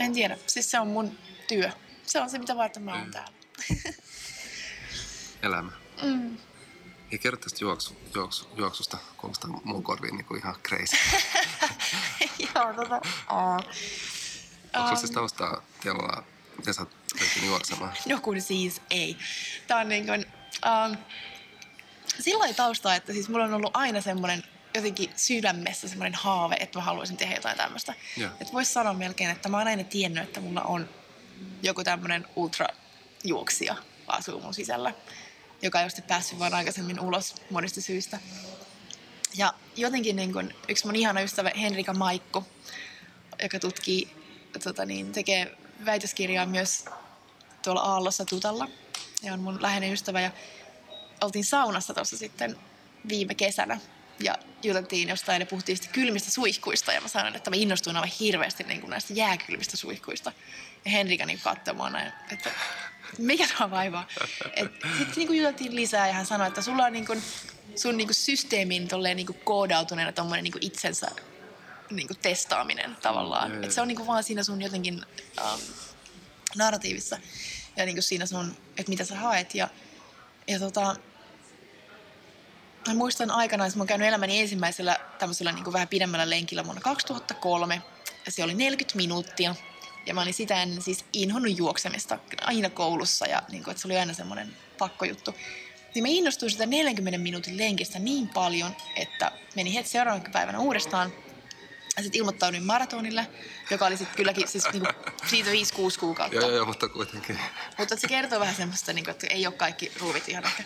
[0.00, 1.18] en tiedä, siis se on mun
[1.48, 1.70] työ.
[2.06, 3.10] Se on se, mitä varten mä oon mm.
[3.10, 3.32] täällä.
[5.42, 5.72] Elämä.
[6.02, 6.36] Mm.
[7.10, 10.96] Ja kerro tästä juoksu, juoksu, juoksusta, kuulostaa mun korviin niin kuin ihan crazy.
[12.54, 13.60] Joo, tota, aa.
[14.76, 16.22] Onko um, siis taustaa teillä,
[16.56, 16.96] miten sä oot
[17.46, 17.92] juoksemaan?
[18.08, 19.16] No kun siis ei.
[19.66, 20.26] Tää on niin kuin,
[20.66, 20.96] um,
[22.20, 24.42] sillä taustaa, että siis mulla on ollut aina semmoinen
[24.74, 27.94] jotenkin sydämessä semmoinen haave, että mä haluaisin tehdä jotain tämmöistä.
[28.40, 30.88] Että voisi sanoa melkein, että mä oon aina tiennyt, että mulla on
[31.62, 34.94] joku tämmöinen ultrajuoksija asuu mun sisällä,
[35.62, 38.20] joka ei ole päässyt vaan aikaisemmin ulos monista syistä.
[39.36, 42.44] Ja jotenkin niin kun, yksi mun ihana ystävä Henrika Maikko,
[43.42, 44.16] joka tutkii,
[44.64, 46.84] tota niin, tekee väitöskirjaa myös
[47.62, 48.68] tuolla Aallossa Tutalla.
[49.22, 50.30] Ja on mun läheinen ystävä ja
[51.20, 52.56] oltiin saunassa tuossa sitten
[53.08, 53.80] viime kesänä
[54.20, 58.10] ja juteltiin jostain ja puhuttiin sitten kylmistä suihkuista ja mä sanoin, että mä innostuin aivan
[58.20, 60.32] hirveästi niin kuin näistä jääkylmistä suihkuista.
[60.84, 62.50] Ja Henrika niin katsoi mua näin, että
[63.18, 64.06] mikä tuo vaivaa.
[64.98, 67.22] Sitten niin kuin juteltiin lisää ja hän sanoi, että sulla on niin kuin,
[67.76, 71.10] sun niin kuin systeemin tolleen niin kuin koodautuneena tommonen niin kuin itsensä
[71.90, 73.64] niin kuin testaaminen tavallaan.
[73.64, 74.94] Että se on niin kuin vaan siinä sun jotenkin
[75.40, 75.60] um,
[76.56, 77.18] narratiivissa
[77.76, 79.54] ja niin kuin siinä sun, että mitä sä haet.
[79.54, 79.68] Ja,
[80.48, 80.96] ja tota,
[82.88, 86.82] mä muistan aikanaan, että mä oon käynyt elämäni ensimmäisellä tämmöisellä niin vähän pidemmällä lenkillä vuonna
[86.82, 87.82] 2003.
[88.26, 89.54] Ja se oli 40 minuuttia.
[90.06, 93.88] Ja mä olin sitä ennen siis inhonnut juoksemista aina koulussa ja niin kuin, että se
[93.88, 95.34] oli aina semmoinen pakkojuttu.
[95.94, 101.12] Niin mä innostuin sitä 40 minuutin lenkistä niin paljon, että meni heti seuraavan päivänä uudestaan.
[102.02, 103.26] Sitten ilmoittauduin maratonille,
[103.70, 104.88] joka oli sitten kylläkin siis niinku,
[105.26, 105.54] siitä 5-6
[106.00, 106.36] kuukautta.
[106.36, 107.38] Joo, joo, mutta kuitenkin.
[107.78, 110.62] Mutta se kertoo vähän semmoista, niinku, että ei ole kaikki ruuvit ihan ehkä.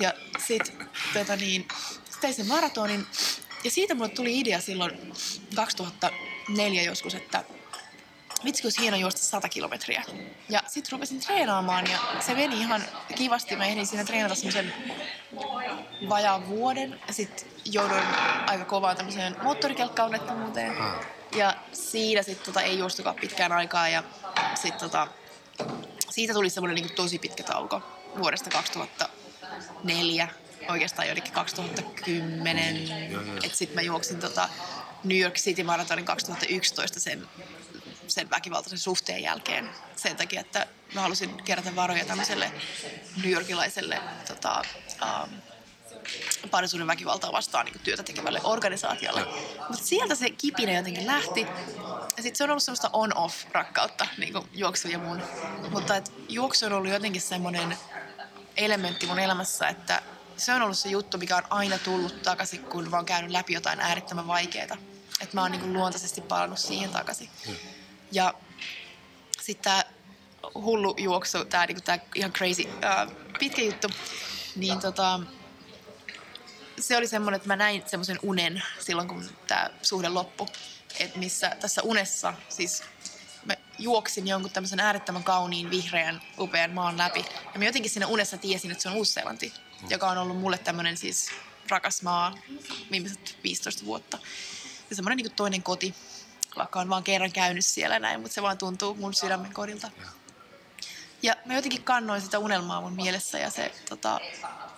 [0.00, 0.14] Ja
[0.46, 1.68] sitten tota niin,
[2.10, 3.06] sit tein sen maratonin.
[3.64, 5.12] Ja siitä mulle tuli idea silloin
[5.54, 7.44] 2004 joskus, että
[8.44, 10.04] vitsi olisi hieno juosta 100 kilometriä.
[10.48, 12.84] Ja sitten rupesin treenaamaan ja se meni ihan
[13.14, 13.56] kivasti.
[13.56, 14.74] Mä ehdin siinä treenata semmoisen
[16.08, 17.00] vajaan vuoden.
[17.06, 18.02] Ja sitten jouduin
[18.46, 20.76] aika kovaan tämmöiseen moottorikelkkaonnettomuuteen.
[21.36, 23.88] Ja siinä sitten tota, ei juostukaan pitkään aikaa.
[23.88, 24.02] Ja
[24.54, 25.08] sitten tota,
[26.10, 27.82] siitä tuli semmoinen niin tosi pitkä tauko
[28.18, 30.28] vuodesta 2004
[30.68, 32.76] oikeastaan jotenkin 2010.
[33.44, 34.48] Että sitten mä juoksin tota
[35.04, 37.28] New York City Maratonin 2011 sen
[38.14, 42.52] sen väkivaltaisen suhteen jälkeen sen takia, että mä halusin kerätä varoja tämmöiselle
[43.22, 44.62] newyorkilaiselle tota,
[45.02, 45.30] um,
[46.50, 49.26] parisuuden väkivaltaa vastaan niin työtä tekevälle organisaatiolle.
[49.68, 51.46] Mutta sieltä se kipinä jotenkin lähti.
[52.16, 55.22] Ja sitten se on ollut semmoista on-off-rakkautta, niin kuin juoksu ja mun.
[55.70, 57.78] Mutta et juoksu on ollut jotenkin semmoinen
[58.56, 60.02] elementti mun elämässä, että
[60.36, 63.52] se on ollut se juttu, mikä on aina tullut takaisin, kun mä oon käynyt läpi
[63.52, 64.76] jotain äärettömän vaikeaa.
[65.20, 67.28] Että mä oon niin luontaisesti palannut siihen takaisin.
[67.46, 67.56] Hmm.
[68.12, 68.34] Ja
[69.40, 69.84] sitten tämä
[70.54, 71.82] hullu juoksu, tämä niinku,
[72.14, 73.88] ihan crazy uh, pitkä juttu,
[74.56, 75.20] niin tota,
[76.80, 80.46] se oli semmoinen, että mä näin semmoisen unen silloin, kun tämä suhde loppui.
[81.00, 82.82] Että missä tässä unessa, siis
[83.44, 87.24] mä juoksin jonkun tämmöisen äärettömän kauniin, vihreän, upean maan läpi.
[87.52, 89.52] Ja mä jotenkin siinä unessa tiesin, että se on Uusi-Seelanti,
[89.88, 91.30] joka on ollut mulle tämmöinen siis
[91.68, 92.34] rakas maa
[92.90, 94.18] viimeiset 15 vuotta.
[94.90, 95.94] Ja semmoinen niin toinen koti
[96.56, 99.90] vaikka on vaan kerran käynyt siellä näin, mutta se vaan tuntuu mun sydämen kodilta.
[101.22, 104.20] Ja mä jotenkin kannoin sitä unelmaa mun mielessä ja, se, tota,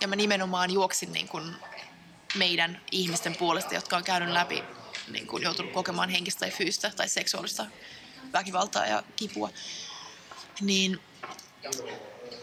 [0.01, 1.55] ja mä nimenomaan juoksin niin kuin
[2.35, 4.63] meidän ihmisten puolesta, jotka on käynyt läpi,
[5.11, 7.65] niin kuin joutunut kokemaan henkistä tai fyysistä tai seksuaalista
[8.33, 9.49] väkivaltaa ja kipua.
[10.61, 10.99] Niin,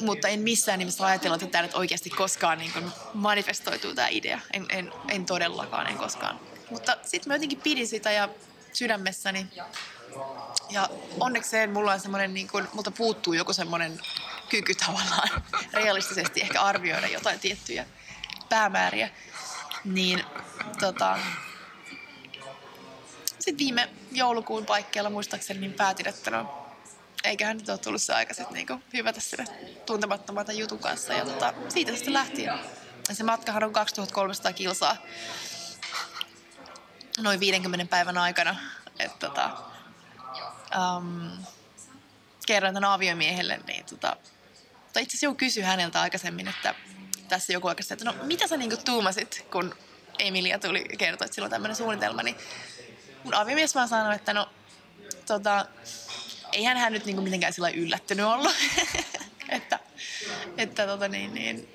[0.01, 4.41] mutta en missään nimessä ajatella, että tämä nyt oikeasti koskaan niin kuin manifestoituu tämä idea.
[4.53, 6.41] En, en, en todellakaan, en koskaan.
[6.71, 8.29] Mutta sitten mä jotenkin pidin sitä ja
[8.73, 9.47] sydämessäni.
[10.71, 10.89] Ja
[11.21, 14.01] onnekseen mulla on semmoinen, niin kuin, multa puuttuu joku semmoinen
[14.49, 15.43] kyky tavallaan
[15.73, 17.87] realistisesti ehkä arvioida jotain tiettyjä
[18.49, 19.11] päämääriä.
[19.85, 20.25] Niin
[20.81, 21.19] tota,
[23.39, 26.69] sitten viime joulukuun paikkeilla muistaakseni niin päätin, että no,
[27.25, 29.45] eiköhän nyt ole tullut se aika sitten niinku hyvätä sinne
[29.87, 31.13] tuntemattomalta jutun kanssa.
[31.13, 32.43] Ja tota, siitä sitten lähti.
[32.43, 32.59] Ja
[33.13, 34.97] se matkahan on 2300 kilsaa
[37.19, 38.57] noin 50 päivän aikana.
[38.99, 39.51] Et tota,
[40.97, 41.31] um,
[42.47, 44.17] kerroin tämän aviomiehelle, niin tota,
[44.93, 46.75] tai itse asiassa joku kysyi häneltä aikaisemmin, että
[47.29, 49.75] tässä joku oikeasti, että no mitä sä niinku tuumasit, kun
[50.19, 52.37] Emilia tuli kertoa, että sillä on tämmöinen suunnitelma, niin
[53.25, 54.49] mun aviomies vaan sanoi, että no
[55.27, 55.67] tota,
[56.53, 58.55] eihän hän nyt niinku mitenkään sillä yllättynyt ollut.
[59.49, 59.79] että,
[60.57, 61.69] että tota niin, niin,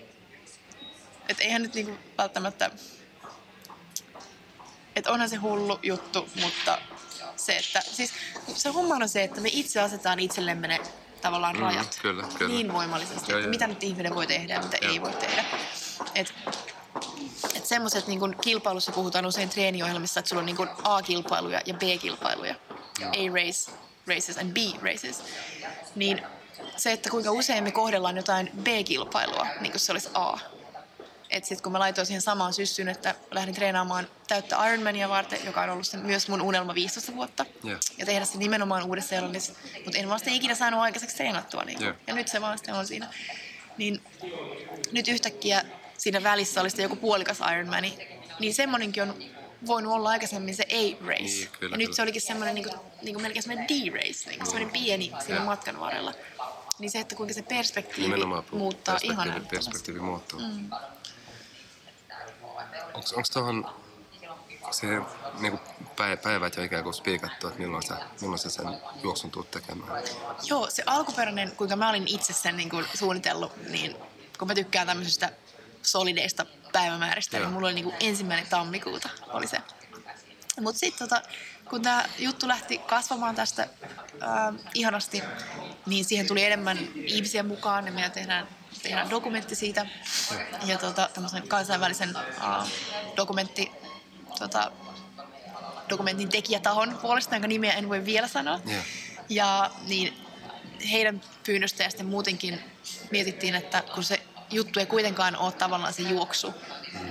[1.30, 2.72] että eihän nyt niinku välttämättä,
[4.98, 6.78] että onhan se hullu juttu, mutta
[7.36, 8.12] se, että siis
[8.56, 10.80] se homma on se, että me itse asetaan itsellemme ne
[11.22, 12.54] tavallaan Mm, rajat kyllä, kyllä.
[12.54, 13.50] niin voimallisesti, Joo, että joo.
[13.50, 15.46] mitä nyt ihminen voi tehdä ja mitä ei voi tehdä.
[16.16, 16.34] Et,
[17.56, 22.56] et semmoiset niin kilpailussa puhutaan usein treeniohjelmissa, että sulla on niin kuin A-kilpailuja ja B-kilpailuja.
[23.02, 23.72] A-race,
[24.08, 25.24] races and B-races.
[25.96, 26.22] Niin
[26.78, 30.38] se, että kuinka usein me kohdellaan jotain B-kilpailua, niin kuin se olisi A.
[31.30, 35.62] Et sit kun mä laitoin siihen samaan syssyyn, että lähdin treenaamaan täyttä Ironmania varten, joka
[35.62, 37.46] on ollut myös mun unelma 15 vuotta.
[37.64, 37.80] Joo.
[37.98, 39.54] Ja tehdä se nimenomaan uudessa seelannissa.
[39.84, 41.64] Mutta en vaan sitä ikinä saanut aikaiseksi treenattua.
[41.64, 41.94] Niin Joo.
[42.08, 43.14] Ja nyt se vaan sitten on siinä.
[43.78, 44.02] Niin
[44.92, 45.66] nyt yhtäkkiä
[45.98, 47.98] siinä välissä oli sitten joku puolikas Ironmani.
[48.40, 49.16] Niin semmonenkin on
[49.68, 51.24] voinut olla aikaisemmin se A-race.
[51.24, 51.96] Niin, kyllä, ja nyt kyllä.
[51.96, 55.46] se olikin semmoinen niinku, niinku melkein semmoinen D-race, niinku semmoinen pieni siinä Joo.
[55.46, 56.14] matkan varrella.
[56.80, 59.70] Niin se, että kuinka se perspektiivi Nimenomaan muuttaa ihan perspektiivi, älyttömästi.
[59.72, 60.40] perspektiivi muuttuu.
[60.40, 60.70] Mm.
[62.98, 63.70] Onko tuohon
[64.72, 64.88] se
[65.40, 65.60] niinku
[65.96, 68.66] päivä, päivät jo ikään kuin spiikattu, että milloin sä, milloin sä sen
[69.04, 70.04] juoksun tuut tekemään?
[70.44, 73.96] Joo, se alkuperäinen, kuinka mä olin itse sen niin kuin suunnitellut, niin
[74.40, 75.32] kun mä tykkään tämmöisistä
[75.82, 77.46] solideista päivämääristä, Joo.
[77.46, 79.58] niin mulla oli niin kuin ensimmäinen tammikuuta oli se.
[80.62, 81.22] Mutta sitten tota,
[81.70, 83.68] kun tämä juttu lähti kasvamaan tästä
[84.22, 85.24] ää, ihanasti,
[85.86, 88.48] niin siihen tuli enemmän ihmisiä mukaan ja meidän tehdään,
[88.84, 89.86] tehdään dokumentti siitä.
[90.66, 92.66] Ja tota, tämmöisen kansainvälisen ää,
[93.18, 93.72] dokumentti,
[94.40, 94.72] tota,
[95.90, 98.60] dokumentin tekijätahon puolesta, jonka nimeä en voi vielä sanoa.
[98.66, 98.82] Joo.
[99.30, 100.18] Ja niin
[100.92, 102.60] heidän pyynnöstä ja sitten muutenkin
[103.12, 104.22] mietittiin, että kun se
[104.52, 106.54] juttu ei kuitenkaan ole tavallaan se juoksu,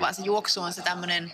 [0.01, 1.33] vaan se juoksu on se tämmöinen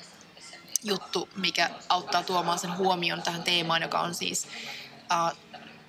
[0.84, 4.46] juttu, mikä auttaa tuomaan sen huomion tähän teemaan, joka on siis
[4.94, 5.38] uh,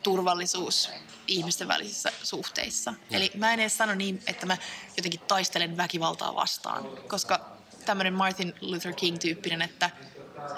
[0.04, 0.90] turvallisuus
[1.28, 2.94] ihmisten välisissä suhteissa.
[3.12, 4.58] Eli mä en edes sano niin, että mä
[4.98, 7.46] jotenkin taistelen väkivaltaa vastaan, koska
[7.86, 9.90] tämmöinen Martin Luther King-tyyppinen, että,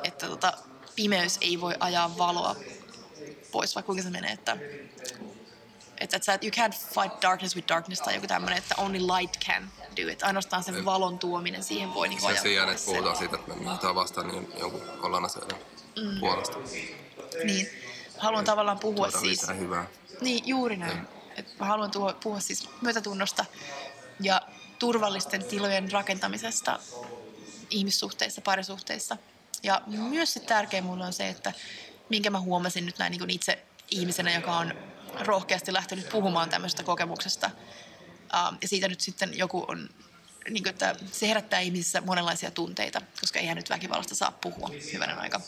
[0.03, 0.53] että tota,
[0.95, 2.55] pimeys ei voi ajaa valoa
[3.51, 4.57] pois, vai kuinka se menee, että
[5.97, 9.71] että, että you can't fight darkness with darkness tai joku tämmöinen, että only light can
[9.97, 10.23] do it.
[10.23, 13.95] Ainoastaan sen valon tuominen siihen voi niin Sen sijaan, että puhutaan siitä, että me mennään
[13.95, 15.57] vastaan niin jonkun ollaan asioiden
[16.01, 16.19] mm.
[16.19, 16.57] puolesta.
[17.43, 17.69] Niin.
[18.17, 19.47] Haluan tavallaan puhua siis...
[19.59, 19.87] hyvää.
[20.21, 21.07] Niin, juuri näin.
[21.35, 23.45] Et mä haluan tuo, puhua siis myötätunnosta
[24.19, 24.41] ja
[24.79, 26.79] turvallisten tilojen rakentamisesta
[27.69, 29.17] ihmissuhteissa, parisuhteissa.
[29.63, 31.53] Ja myös se tärkeä mulle on se, että
[32.09, 34.73] minkä mä huomasin nyt näin niin itse ihmisenä, joka on
[35.19, 37.51] rohkeasti lähtenyt puhumaan tämmöisestä kokemuksesta.
[38.49, 39.89] Um, ja siitä nyt sitten joku on,
[40.49, 45.19] niin kuin, että se herättää ihmisissä monenlaisia tunteita, koska eihän nyt väkivallasta saa puhua hyvänen
[45.19, 45.41] aika.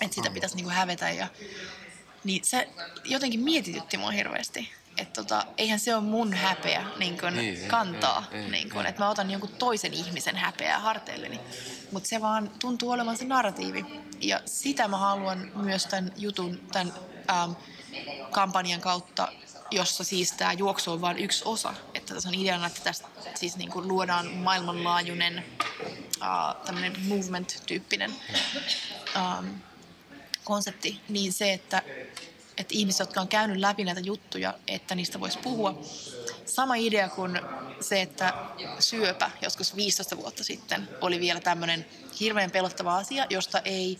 [0.00, 1.28] Että sitä pitäisi niin kuin hävetä ja
[2.24, 2.68] niin se
[3.04, 4.72] jotenkin mietitytti mua hirveästi.
[4.98, 8.86] Että tota, eihän se ole mun häpeä niin kun ei, kantaa, ei, ei, niin kun,
[8.86, 11.40] että mä otan jonkun toisen ihmisen häpeää harteilleni.
[11.92, 13.84] Mutta se vaan tuntuu olevan se narratiivi.
[14.20, 16.92] Ja sitä mä haluan myös tämän jutun, tämän
[17.30, 17.52] ähm,
[18.30, 19.28] kampanjan kautta,
[19.70, 21.74] jossa siis tämä juoksu on vain yksi osa.
[21.94, 25.44] Että tässä on ideana, että tästä siis niin kuin luodaan maailmanlaajuinen
[25.80, 28.14] uh, tämmöinen movement-tyyppinen
[29.16, 29.46] ähm,
[30.44, 31.82] konsepti, niin se, että,
[32.62, 35.82] että ihmiset, jotka on käynyt läpi näitä juttuja, että niistä voisi puhua.
[36.46, 37.40] Sama idea kuin
[37.80, 38.34] se, että
[38.78, 41.86] syöpä joskus 15 vuotta sitten oli vielä tämmöinen
[42.20, 43.98] hirveän pelottava asia, josta ei,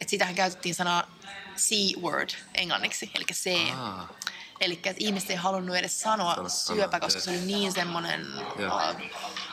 [0.00, 1.18] että sitähän käytettiin sanaa
[1.56, 3.50] C-word englanniksi, eli C.
[3.76, 4.17] Aa.
[4.60, 8.26] Eli että ihmiset ei halunnut edes sanoa Sano syöpä, koska se oli niin semmoinen
[8.58, 8.80] Joo.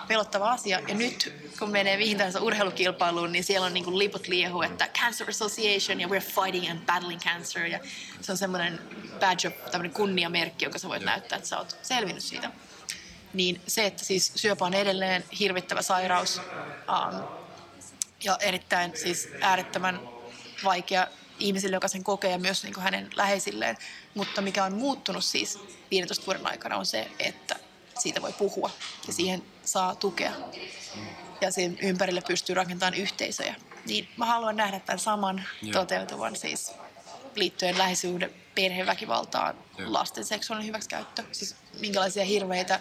[0.07, 0.79] pelottava asia.
[0.87, 5.29] Ja nyt kun menee vihdoin urheilukilpailuun, niin siellä on niin kuin liput liehu, että Cancer
[5.29, 7.65] Association ja we're fighting and battling cancer.
[7.65, 7.79] Ja
[8.21, 8.79] se on semmoinen
[9.19, 12.51] badge tämmöinen kunniamerkki, jonka sä voit näyttää, että sä oot selvinnyt siitä.
[13.33, 17.23] Niin se, että siis syöpä on edelleen hirvittävä sairaus um,
[18.23, 19.99] ja erittäin siis äärettömän
[20.63, 21.07] vaikea
[21.39, 23.77] ihmisille, joka sen kokee ja myös niin kuin hänen läheisilleen.
[24.15, 25.59] Mutta mikä on muuttunut siis
[25.91, 27.55] 15 vuoden aikana on se, että
[27.99, 28.71] siitä voi puhua
[29.07, 30.31] ja siihen saa tukea.
[31.41, 33.55] Ja sen ympärille pystyy rakentamaan yhteisöjä.
[33.85, 35.73] Niin mä haluan nähdä tämän saman Joo.
[35.73, 36.71] toteutuvan siis
[37.35, 39.93] liittyen lähisyyden perheväkivaltaan, Joo.
[39.93, 42.79] lasten seksuaalinen hyväksikäyttö, siis minkälaisia hirveitä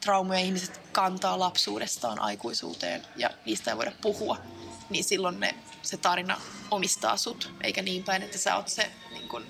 [0.00, 4.38] traumoja ihmiset kantaa lapsuudestaan aikuisuuteen ja niistä ei voida puhua,
[4.90, 9.28] niin silloin ne, se tarina omistaa sut, eikä niin päin, että sä oot se niin
[9.28, 9.46] kun,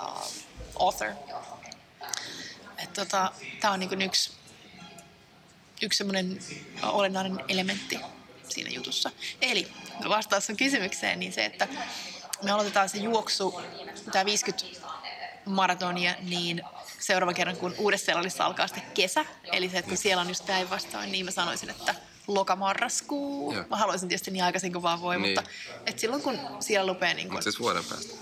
[0.00, 0.32] uh,
[0.78, 1.08] author.
[2.78, 4.32] Et tota, tää on niin kun yksi,
[5.82, 6.38] yksi semmoinen
[6.82, 7.98] olennainen elementti
[8.48, 9.10] siinä jutussa.
[9.42, 9.72] Eli
[10.08, 11.68] vastaus sun kysymykseen, niin se, että
[12.42, 13.60] me aloitetaan se juoksu,
[14.12, 14.64] tämä 50
[15.44, 16.62] maratonia, niin
[16.98, 21.12] seuraavan kerran, kun Uudessa-Seelannissa alkaa sitten kesä, eli se, että kun siellä on just päinvastoin,
[21.12, 21.94] niin mä sanoisin, että
[22.26, 23.52] lokamarraskuu.
[23.52, 23.64] Joo.
[23.70, 25.34] Mä haluaisin tietysti niin aikaisin kuin vaan voi, Niin.
[25.38, 25.50] mutta
[25.86, 28.14] että silloin kun siellä lupee niin kuin, Mutta siis vuoden päästä.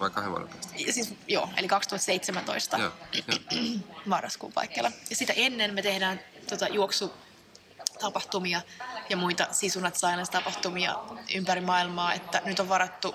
[0.00, 0.74] Vai kahden vuoden päästä.
[0.76, 3.38] ja siis, joo, eli 2017 Joo, joo.
[4.06, 4.92] marraskuun paikkeilla.
[5.10, 8.60] Ja sitä ennen me tehdään tota, juoksutapahtumia
[9.08, 10.94] ja muita Sisunat Silence-tapahtumia
[11.34, 13.14] ympäri maailmaa, että nyt on varattu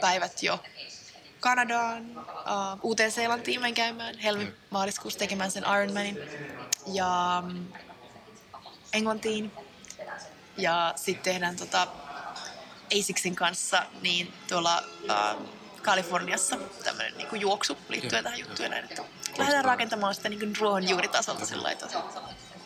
[0.00, 0.58] päivät jo
[1.40, 6.18] Kanadaan, uh, Uuteen-Seelantiin menen käymään, helmi-maaliskuussa tekemään sen Ironmanin
[6.92, 7.66] ja mm,
[8.92, 9.52] Englantiin.
[10.56, 11.86] Ja sitten tehdään tota,
[12.98, 15.48] ASICSin kanssa niin tuolla uh,
[15.88, 18.70] Kaliforniassa tämmöinen niinku juoksu liittyen tähän juttuun.
[18.70, 19.02] näin, Että
[19.38, 22.02] lähdetään rakentamaan sitä niinku ruohonjuuritasolta sillä lailla.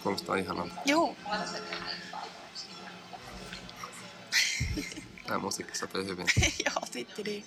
[0.03, 0.75] Kuulostaa ihanalta.
[0.85, 1.17] Joo.
[5.27, 6.27] Tämä musiikki sopii hyvin.
[6.65, 7.47] Joo, titti niin.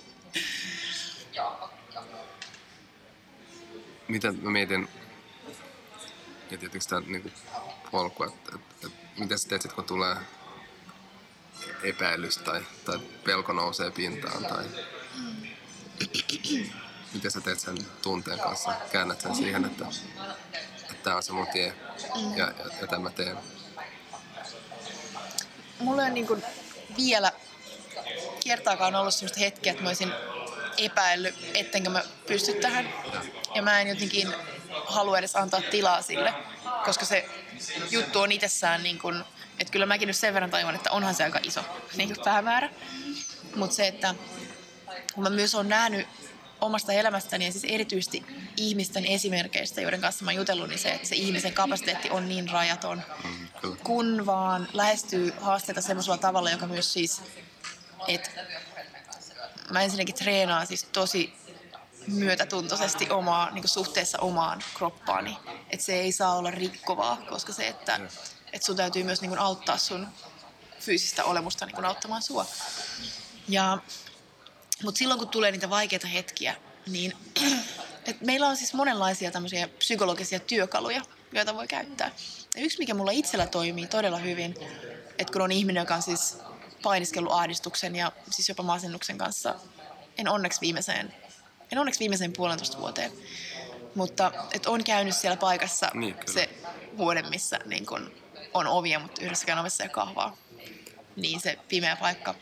[4.07, 4.89] Miten mä mietin,
[6.51, 7.29] ja tietysti tämä niinku
[7.91, 10.15] polku, että, että, että miten sä teet sit, kun tulee
[11.83, 14.65] epäilys tai, tai pelko nousee pintaan tai
[17.13, 19.85] miten sä teet sen tunteen kanssa, käännät sen siihen, että,
[20.81, 21.73] että tämä on se mun tie
[22.35, 23.37] ja, ja, ja tämän mä teen.
[25.79, 26.37] Mulla on niinku
[26.97, 27.31] vielä
[28.43, 30.11] kertaakaan ollut semmoista hetkeä, että mä olisin
[30.77, 32.89] epäillyt, ettenkö mä pysty tähän.
[33.55, 34.33] Ja mä en jotenkin
[34.85, 36.33] halua edes antaa tilaa sille,
[36.85, 37.29] koska se
[37.91, 39.23] juttu on itsessään niin kuin,
[39.59, 41.61] että kyllä mäkin nyt sen verran tajuan, että onhan se aika iso
[41.97, 42.69] niin kuin päämäärä.
[43.55, 44.15] Mutta se, että
[45.17, 46.07] mä myös oon nähnyt
[46.61, 48.25] omasta elämästäni ja siis erityisesti
[48.57, 52.49] ihmisten esimerkkeistä, joiden kanssa mä oon jutellut, niin se, että se ihmisen kapasiteetti on niin
[52.49, 57.21] rajaton, Mm, kun vaan lähestyy haasteita semmoisella tavalla, joka myös siis,
[58.07, 58.29] että
[59.69, 61.33] mä ensinnäkin treenaan siis tosi
[62.07, 65.37] myötätuntoisesti omaa, niin suhteessa omaan kroppaani.
[65.69, 67.99] Että se ei saa olla rikkovaa, koska se, että,
[68.53, 70.07] että sun täytyy myös niin auttaa sun
[70.79, 72.45] fyysistä olemusta niin auttamaan sua.
[73.47, 73.77] Ja,
[74.83, 76.55] mutta silloin kun tulee niitä vaikeita hetkiä,
[76.87, 77.13] niin
[78.07, 81.01] et meillä on siis monenlaisia tämmöisiä psykologisia työkaluja,
[81.31, 82.11] joita voi käyttää.
[82.55, 84.55] Ja yksi, mikä mulla itsellä toimii todella hyvin,
[85.19, 86.37] että kun on ihminen, joka on siis
[86.83, 89.55] painiskellut ahdistuksen ja siis jopa masennuksen kanssa,
[90.17, 91.13] en onneksi viimeiseen,
[91.71, 93.11] en onneksi viimeiseen puolentoista vuoteen,
[93.95, 96.33] mutta et on käynyt siellä paikassa Niin, kyllä.
[96.33, 96.49] se
[96.97, 98.11] vuoden, missä niin kun
[98.53, 100.37] on ovia, mutta yhdessäkään ovessa ei ole kahvaa.
[101.15, 102.35] Niin se pimeä paikka.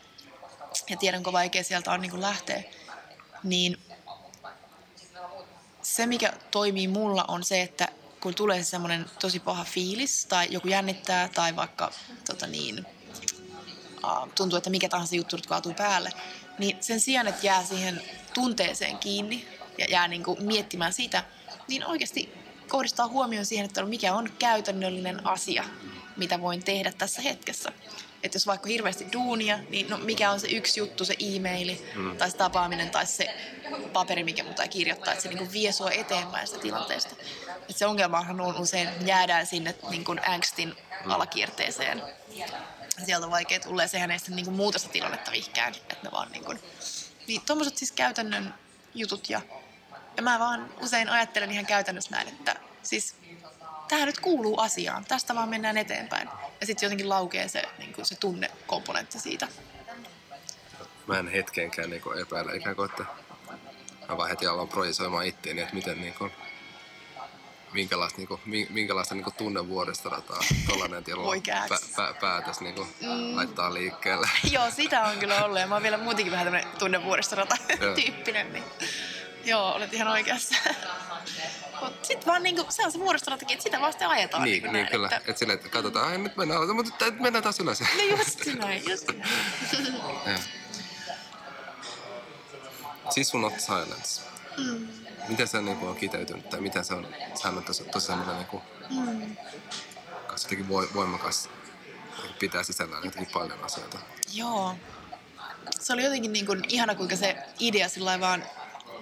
[0.90, 2.62] Ja tiedän, kuinka vaikea sieltä on niin kun lähteä.
[3.42, 3.78] Niin
[5.82, 7.88] se, mikä toimii mulla, on se, että
[8.20, 11.92] kun tulee se semmoinen tosi paha fiilis, tai joku jännittää, tai vaikka
[12.26, 12.86] tota niin,
[14.34, 16.10] tuntuu, että mikä tahansa juttu nyt kaatuu päälle,
[16.58, 18.02] niin sen sijaan, että jää siihen
[18.34, 19.48] tunteeseen kiinni
[19.78, 21.24] ja jää niinku miettimään sitä,
[21.68, 22.34] niin oikeasti
[22.68, 25.64] kohdistaa huomioon siihen, että mikä on käytännöllinen asia,
[26.16, 27.72] mitä voin tehdä tässä hetkessä.
[28.24, 32.16] Että jos vaikka hirveästi duunia, niin no mikä on se yksi juttu, se e-maili mm.
[32.16, 33.34] tai se tapaaminen tai se
[33.92, 37.16] paperi, mikä mun kirjoittaa, että se niinku vie sua eteenpäin sitä tilanteesta.
[37.70, 40.74] Et se ongelmahan on usein, että jäädään sinne niinku angstin
[41.06, 42.02] alakierteeseen.
[43.04, 45.74] Sieltä on vaikea tulla ja sehän ei sitten niinku muuta sitä tilannetta vihkään.
[45.74, 46.54] Että ne vaan niinku,
[47.26, 48.54] niin tommoset siis käytännön
[48.94, 49.40] jutut ja,
[50.16, 53.14] ja mä vaan usein ajattelen ihan käytännössä näin, että siis
[53.88, 56.28] tähän nyt kuuluu asiaan, tästä vaan mennään eteenpäin.
[56.60, 59.48] Ja sitten jotenkin laukee se, niin kuin se tunnekomponentti siitä.
[61.06, 63.04] Mä en hetkenkään niinku epäile ikään kuin, että
[64.08, 66.30] mä vaan heti aloin projisoimaan itteeni, että miten niinku,
[67.72, 71.70] minkälaista, niinku, mi- minkälaista niinku tunnevuoristorataa tollanen tiellä Voi kääks.
[71.70, 73.36] pä- pä- päätös niinku mm.
[73.36, 74.28] laittaa liikkeelle.
[74.52, 77.94] Joo, sitä on kyllä ollut ja mä oon vielä muutenkin vähän tämmönen tunnevuoristorata Joo.
[77.94, 78.52] tyyppinen.
[78.52, 78.64] Niin.
[79.44, 80.54] Joo, olet ihan oikeassa.
[81.84, 84.42] Mut sit vaan niinku, se on se vuoristoratakin, että sitä vasta ajetaan.
[84.44, 85.06] niin, niinku niin näin, kyllä.
[85.06, 85.16] Että...
[85.30, 87.80] Että silleen, että katsotaan, ai nyt mennään mutta tää- mennään taas ylös.
[87.80, 87.86] No
[88.18, 89.94] just näin, just näin.
[90.26, 90.38] Joo.
[93.10, 94.22] Siis sun not silence.
[94.58, 94.88] Mm.
[95.28, 98.62] Miten se niinku on kiteytynyt tai miten se on, sehän on tosi, tosi semmoinen niinku,
[98.90, 99.36] Mm.
[100.32, 101.48] jotenkin voi, voimakas,
[102.38, 103.98] pitää sisällään jotenkin paljon asioita.
[104.32, 104.76] Joo.
[105.80, 108.44] Se oli jotenkin niin kuin ihana, kuinka se idea sillä vaan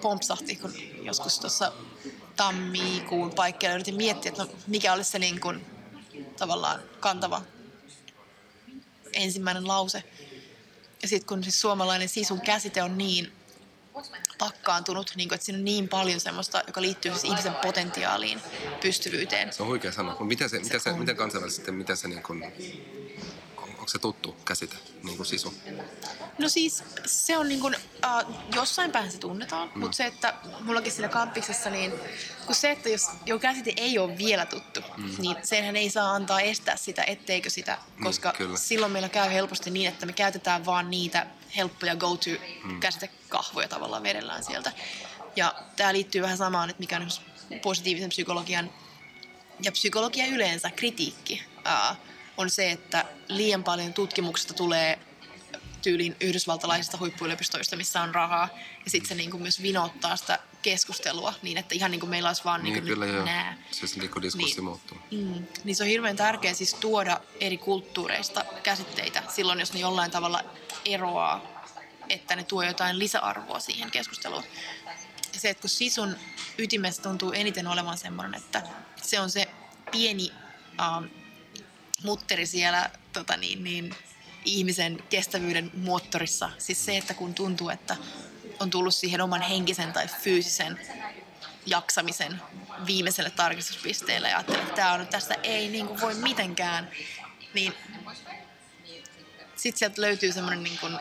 [0.03, 0.73] pompsahti, kun
[1.03, 1.73] joskus tuossa
[2.43, 5.67] tammikuun paikkeilla yritin miettiä, että no, mikä olisi se niin kuin,
[6.39, 7.43] tavallaan kantava
[9.13, 10.05] ensimmäinen lause.
[11.03, 13.33] Ja sitten kun siis suomalainen sisun käsite on niin
[14.39, 18.41] pakkaantunut, niin kuin, että siinä on niin paljon semmoista, joka liittyy siis ihmisen potentiaaliin,
[18.81, 19.53] pystyvyyteen.
[19.53, 20.11] Se on huikea sanoa.
[20.11, 22.45] Mutta mitä se, mitä se, miten kansainvälisesti, mitä se niin kuin,
[23.83, 25.55] onko se tuttu käsite, niin kuin sisu?
[26.39, 29.81] No siis se on niin kuin, uh, jossain päin se tunnetaan, mm.
[29.81, 31.93] mutta se, että mullakin siinä kampiksessa, niin
[32.47, 35.15] kun se, että jos jo käsite ei ole vielä tuttu, mm.
[35.19, 38.57] niin senhän ei saa antaa estää sitä, etteikö sitä, koska kyllä.
[38.57, 41.27] silloin meillä käy helposti niin, että me käytetään vaan niitä
[41.57, 44.73] helppoja go-to-käsitekahvoja tavallaan vedellään sieltä.
[45.37, 47.09] Ja tämä liittyy vähän samaan, että mikä on
[47.63, 48.71] positiivisen psykologian
[49.63, 51.97] ja psykologia yleensä, kritiikki, ää,
[52.37, 54.99] on se, että liian paljon tutkimuksesta tulee
[55.83, 58.49] tyyliin yhdysvaltalaisista huippuyliopistoista, missä on rahaa.
[58.85, 62.45] Ja sitten se niinku myös vinouttaa sitä keskustelua niin, että ihan niin kuin meillä olisi
[62.45, 63.25] vaan Niin, niinku kyllä joo.
[63.25, 63.59] nää.
[63.71, 64.65] Siis niin kuin diskurssi Niin.
[64.65, 64.99] muuttuu.
[65.11, 65.47] Mm.
[65.65, 70.45] Niin se on hirveän tärkeää siis tuoda eri kulttuureista käsitteitä silloin, jos ne jollain tavalla
[70.85, 71.65] eroaa,
[72.09, 74.45] että ne tuo jotain lisäarvoa siihen keskusteluun.
[75.35, 76.17] Ja se, että kun sisun
[76.59, 78.63] ytimessä tuntuu eniten olevan semmoinen, että
[79.03, 79.49] se on se
[79.93, 80.31] pieni
[80.81, 81.05] ähm,
[82.05, 83.95] mutteri siellä tota niin, niin,
[84.45, 86.51] ihmisen kestävyyden moottorissa.
[86.59, 87.97] Siis se, että kun tuntuu, että
[88.61, 90.81] on tullut siihen oman henkisen tai fyysisen
[91.67, 92.43] jaksamisen
[92.87, 96.91] viimeiselle tarkistuspisteelle ja ajattelee, että tämä on nyt tästä ei niin kuin voi mitenkään,
[97.55, 97.75] niin
[99.57, 100.99] sitten sieltä löytyy semmoinen niin kuin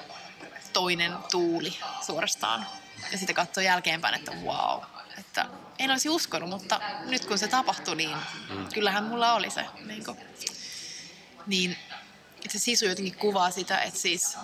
[0.73, 2.67] toinen tuuli suorastaan.
[3.11, 4.83] Ja sitten katsoo jälkeenpäin, että wow,
[5.17, 5.45] että
[5.79, 8.17] en olisi uskonut, mutta nyt kun se tapahtui, niin
[8.73, 9.65] kyllähän mulla oli se.
[9.85, 10.17] Niin, kuin,
[11.47, 11.77] niin
[12.49, 14.37] se sisu jotenkin kuvaa sitä, että siis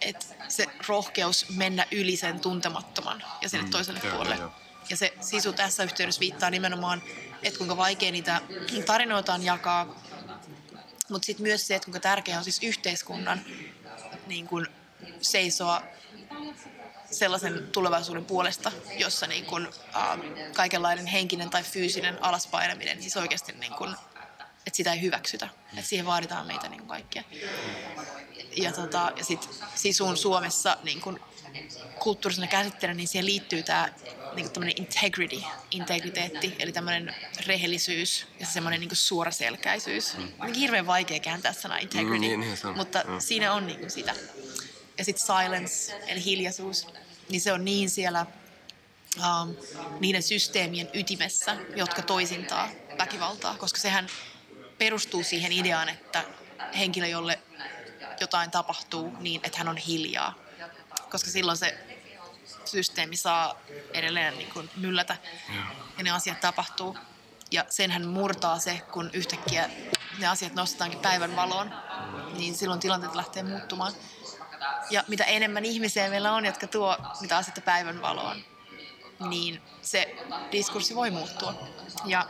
[0.00, 4.36] että se rohkeus mennä yli sen tuntemattoman ja sinne toiselle joo, puolelle.
[4.36, 4.52] joo.
[4.90, 7.02] Ja se sisu tässä yhteydessä viittaa nimenomaan,
[7.42, 8.40] että kuinka vaikea niitä
[8.86, 10.02] tarinoita on jakaa,
[11.08, 13.40] mutta sitten myös se, että kuinka tärkeää on siis yhteiskunnan
[14.26, 14.66] niin kun
[15.20, 15.82] seisoa
[17.10, 20.20] sellaisen tulevaisuuden puolesta, jossa niin kun, ähm,
[20.56, 23.96] kaikenlainen henkinen tai fyysinen alaspainaminen, siis oikeasti niin kun,
[24.66, 25.48] että sitä ei hyväksytä.
[25.74, 27.22] Että siihen vaaditaan meitä niin kaikkia.
[28.56, 31.20] Ja, tota, ja sitten sisun Suomessa niin kun,
[31.98, 33.88] kulttuurisena käsitteenä, niin siihen liittyy tämä
[34.34, 37.14] niin tämmöinen integrity, integriteetti, eli tämmöinen
[37.46, 40.16] rehellisyys ja semmoinen niin suoraselkäisyys.
[40.38, 42.76] On hirveän vaikea kääntää sana integrity, Mm, niin, niin se on.
[42.76, 43.20] mutta Mm.
[43.20, 44.14] siinä on niin sitä.
[44.98, 46.86] Ja sitten silence, eli hiljaisuus,
[47.28, 48.26] niin se on niin siellä
[49.18, 49.56] um,
[50.00, 54.06] niiden systeemien ytimessä, jotka toisintaa väkivaltaa, koska sehän
[54.84, 56.24] perustuu siihen ideaan, että
[56.78, 57.38] henkilö, jolle
[58.20, 60.34] jotain tapahtuu, niin että hän on hiljaa.
[61.10, 61.78] Koska silloin se
[62.64, 63.54] systeemi saa
[63.94, 65.16] edelleen niin kuin myllätä
[65.98, 66.98] ja ne asiat tapahtuu.
[67.50, 69.70] Ja senhän murtaa se, kun yhtäkkiä
[70.18, 71.74] ne asiat nostetaankin päivän valoon,
[72.36, 73.92] niin silloin tilanteet lähtee muuttumaan.
[74.90, 78.44] Ja mitä enemmän ihmisiä meillä on, jotka tuo mitä asioita päivän valoon,
[79.28, 80.16] niin se
[80.52, 81.54] diskurssi voi muuttua.
[82.04, 82.26] Ja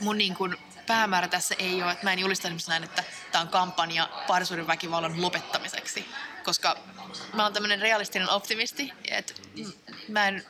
[0.00, 0.56] mun niin kuin
[0.86, 4.66] päämäärä tässä ei ole, että mä en julista esimerkiksi näin, että tämä on kampanja parisuuden
[4.66, 6.06] väkivallan lopettamiseksi,
[6.44, 6.76] koska
[7.34, 9.32] mä oon tämmöinen realistinen optimisti, että
[10.08, 10.46] mä en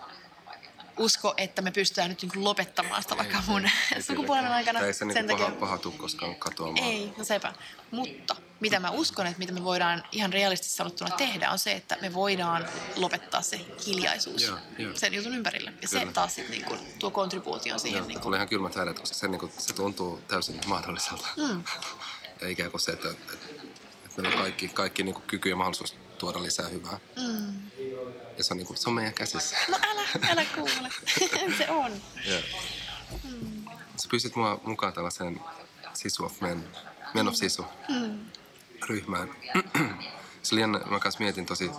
[0.99, 3.71] usko, että me pystytään nyt niin kuin lopettamaan sitä vaikka mun
[4.01, 4.81] sukupuolen aikana.
[4.81, 6.85] Ei se niin Sen paha, takia- paha tuu koskaan katoamaan.
[6.87, 7.53] ei, no sepä.
[7.91, 11.97] Mutta mitä mä uskon, että mitä me voidaan ihan realistisesti sanottuna tehdä, on se, että
[12.03, 14.93] me voidaan lopettaa se hiljaisuus Joo, joo.
[14.95, 15.73] sen jutun ympärille.
[15.83, 16.13] Ja se Kyllä.
[16.13, 17.99] taas sit niinku tuo kontribuution siihen.
[17.99, 18.23] Joo, Niinku.
[18.23, 21.27] tulee ihan kylmät häiret, koska se, niinku, se tuntuu täysin mahdolliselta.
[21.37, 21.65] Mm.
[22.41, 23.33] Ja ikään kuin se, että, että,
[24.05, 26.99] että meillä on kaikki, kaikki niinku kyky ja mahdollisuus tuoda lisää hyvää.
[27.17, 27.55] Mm.
[28.39, 29.57] Ja se on, niinku, se on meidän käsissä.
[29.69, 30.91] No älä, älä kuule.
[31.59, 31.93] se on.
[32.27, 32.41] Joo.
[33.97, 35.41] Sä pyysit mua mukaan tällaiseen
[35.95, 36.69] Sisu of Men,
[37.15, 37.65] Men of Sisu
[38.89, 39.31] ryhmään.
[40.43, 41.71] se oli jännä, mä kanssa mietin tosi,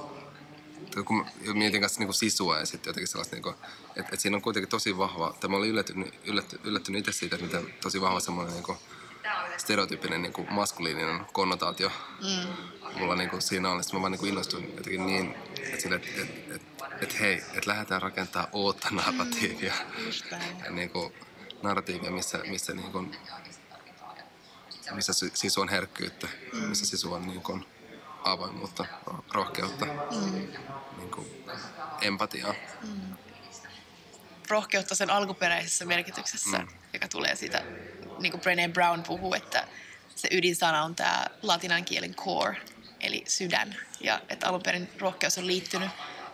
[1.06, 4.70] kun mietin kanssa niinku sisua ja sitten jotenkin sellaista, niinku, että, että siinä on kuitenkin
[4.70, 8.54] tosi vahva, tai mä olin yllättynyt, yllättynyt, yllättynyt itse siitä, että miten tosi vahva semmoinen
[8.54, 8.78] niinku,
[9.58, 11.92] stereotyyppinen niinku, maskuliininen konnotaatio
[12.22, 13.00] mm.
[13.00, 13.84] mulla niinku, siinä on.
[13.84, 17.70] Sitten mä vaan niinku, innostuin jotenkin niin, että, sille, että, että, että, että hei, että
[17.70, 19.74] lähdetään rakentamaan uutta narratiivia.
[20.32, 20.60] Näin.
[20.66, 21.14] Ja niinku,
[21.64, 23.06] narratiivia, missä, missä, niinku,
[24.92, 26.28] missä si- sisu on herkkyyttä,
[26.68, 27.60] missä sisu on niinku,
[28.24, 30.48] avoimuutta, ro- rohkeutta, mm.
[30.98, 31.28] niinku,
[32.02, 32.54] empatiaa.
[34.50, 36.68] rohkeutta sen alkuperäisessä merkityksessä, mm.
[36.94, 37.64] joka tulee siitä,
[38.20, 39.68] niin kuin Brené Brown puhuu, että
[40.16, 42.58] se ydinsana on tämä latinan kielen core,
[43.00, 43.76] eli sydän.
[44.00, 45.90] Ja että alun perin rohkeus on liittynyt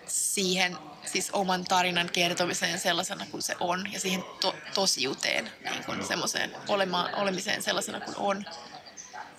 [0.08, 6.06] siihen siis oman tarinan kertomiseen sellaisena kuin se on ja siihen to- tosiuteen, niin kuin
[6.06, 8.46] semmoiseen olema- olemiseen sellaisena kuin on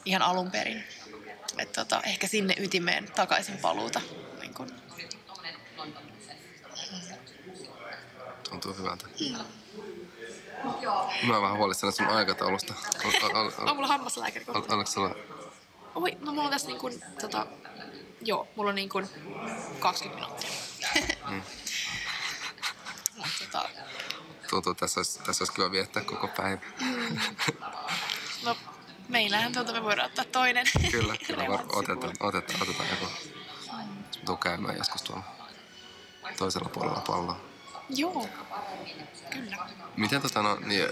[0.05, 0.85] ihan alun perin.
[1.59, 4.01] Et tota, ehkä sinne ytimeen takaisin paluuta.
[4.41, 4.71] Niin kuin.
[8.51, 9.07] Tuntuu hyvältä.
[11.27, 12.75] Mä oon vähän huolissani sun aikataulusta.
[13.05, 14.75] Al- al- al- On mulla hammaslääkäri al- kohta.
[14.75, 15.15] Oliko sulla...
[15.95, 17.47] Oi, no mulla on tässä niin kuin, tota,
[18.25, 19.09] joo, mulla on niin kuin
[19.79, 20.51] 20 minuuttia.
[23.17, 23.69] Mut tota,
[24.51, 26.61] Tuntuu, tässä olisi, tässä olisi kiva viettää koko päivä.
[28.45, 28.57] no,
[29.09, 30.67] meillähän tuota me voidaan ottaa toinen.
[30.91, 33.13] Kyllä, kyllä var- otetaan, otetaan, otetaan joku.
[34.25, 35.25] Tuu käymään joskus tuolla
[36.39, 37.41] toisella puolella palloa.
[37.89, 38.29] Joo,
[39.31, 39.57] kyllä.
[39.97, 40.89] Miten tota no, niin,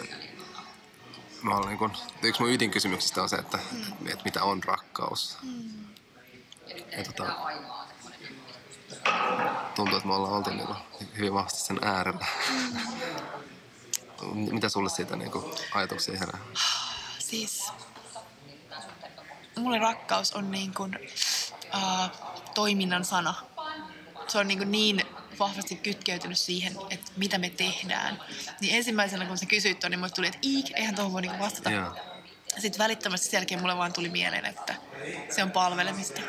[1.42, 3.58] mä olen niin kun, yksi mun ydinkysymyksistä on se, että,
[4.06, 5.38] että mitä on rakkaus.
[6.96, 7.36] Ja tota,
[9.74, 10.68] tuntuu, että me ollaan oltu niin
[11.16, 12.26] hyvin vahvasti sen äärellä.
[14.32, 15.30] mitä sulle siitä niin
[15.74, 16.38] ajatuksia herää?
[17.18, 17.72] Siis
[19.58, 20.98] mulle rakkaus on niin kuin,
[21.74, 22.10] uh,
[22.54, 23.34] toiminnan sana.
[24.28, 25.02] Se on niin, kuin niin
[25.38, 28.22] vahvasti kytkeytynyt siihen, että mitä me tehdään.
[28.60, 31.38] Niin ensimmäisenä kun sä kysyit ton, niin mulle tuli, että iik, eihän tuohon voi niin
[31.38, 31.70] vastata.
[31.70, 32.11] Joo.
[32.58, 34.74] Sitten välittömästi sen jälkeen mulle vaan tuli mieleen, että
[35.30, 36.20] se on palvelemista.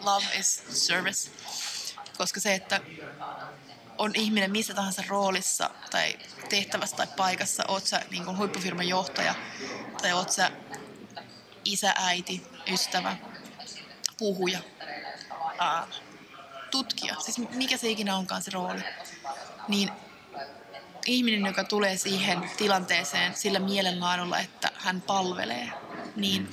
[0.00, 1.30] Love is service.
[2.18, 2.80] Koska se, että
[3.98, 6.18] on ihminen missä tahansa roolissa tai
[6.48, 9.34] tehtävässä tai paikassa, oot sä niin kuin huippufirman johtaja
[10.02, 10.50] tai oot sä
[11.64, 13.16] isä, äiti, ystävä,
[14.18, 14.58] puhuja,
[15.58, 15.86] ää,
[16.70, 18.82] tutkija, siis mikä se ikinä onkaan se rooli,
[19.68, 19.90] niin
[21.06, 25.68] ihminen, joka tulee siihen tilanteeseen sillä mielenlaadulla, että hän palvelee,
[26.16, 26.48] niin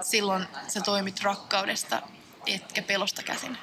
[0.00, 2.02] silloin sä toimit rakkaudesta
[2.46, 3.58] etkä pelosta käsin.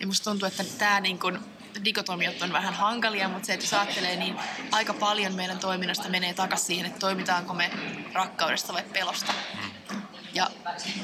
[0.00, 1.40] Ja musta tuntuu, että tämä niin kun,
[1.84, 4.36] dikotomiot on vähän hankalia, mutta se, että jos ajattelee, niin
[4.72, 7.70] aika paljon meidän toiminnasta menee takaisin siihen, että toimitaanko me
[8.12, 9.32] rakkaudesta vai pelosta.
[10.34, 10.50] Ja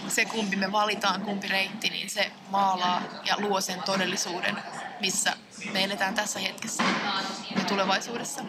[0.09, 4.57] se, kumpi me valitaan, kumpi reitti, niin se maalaa ja luo sen todellisuuden,
[5.01, 5.37] missä
[5.73, 6.83] me eletään tässä hetkessä
[7.57, 8.45] ja tulevaisuudessa.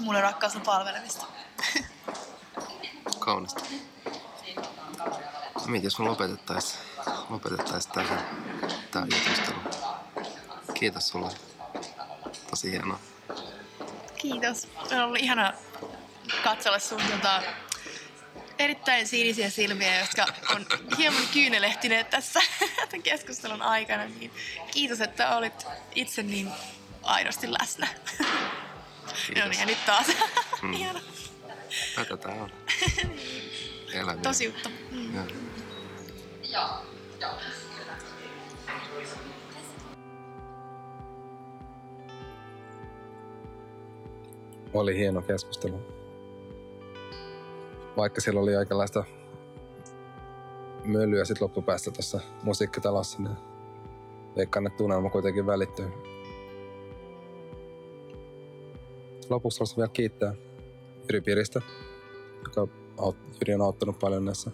[0.00, 1.26] Mulle rakkaus on palvelemista.
[3.18, 3.64] Kaunista.
[5.66, 6.82] Mietin, jos me lopetettaisiin
[7.28, 8.26] lopetettais tähän
[8.90, 9.58] tämä jutustelu.
[10.74, 11.30] Kiitos sulle.
[12.50, 12.98] Tosi hienoa.
[14.16, 14.68] Kiitos.
[14.92, 15.52] On ollut ihana
[16.44, 17.42] katsella sun tota,
[18.58, 20.66] erittäin sinisiä silmiä, jotka on
[20.98, 22.40] hieman kyynelehtineet tässä
[22.90, 24.04] tämän keskustelun aikana.
[24.04, 24.30] Niin
[24.72, 26.50] kiitos, että olit itse niin
[27.02, 27.88] aidosti läsnä.
[29.36, 30.06] No niin, ja nyt taas.
[30.62, 30.72] Mm.
[30.80, 31.00] Ihana.
[31.96, 32.50] Tätä tää on.
[33.92, 34.16] Elämä.
[34.22, 34.70] Tosiutta.
[34.90, 35.14] Mm.
[36.52, 36.86] Joo.
[44.74, 45.95] Oli hieno keskustelu.
[47.96, 49.04] Vaikka siellä oli aikalaista
[50.84, 53.36] mölyä sit loppupäästä tuossa musiikkitalossa, niin
[54.36, 55.88] veikkaan, että tunnelma kuitenkin välittyy.
[59.30, 60.34] Lopuksi haluaisin vielä kiittää
[61.02, 61.60] Jyri Piristä,
[62.44, 64.50] joka aut- Jyri on auttanut paljon näissä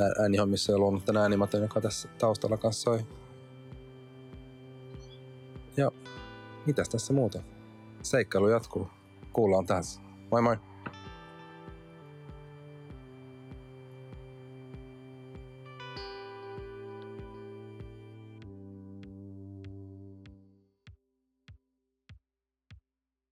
[0.00, 3.06] ää- äänihommissa ja luonut tämän äänimaton, joka tässä taustalla kanssa soi.
[5.76, 5.90] Ja
[6.66, 7.42] mitäs tässä muuta?
[8.02, 8.88] Seikkailu jatkuu.
[9.32, 10.00] Kuullaan taas.
[10.30, 10.71] Moi moi!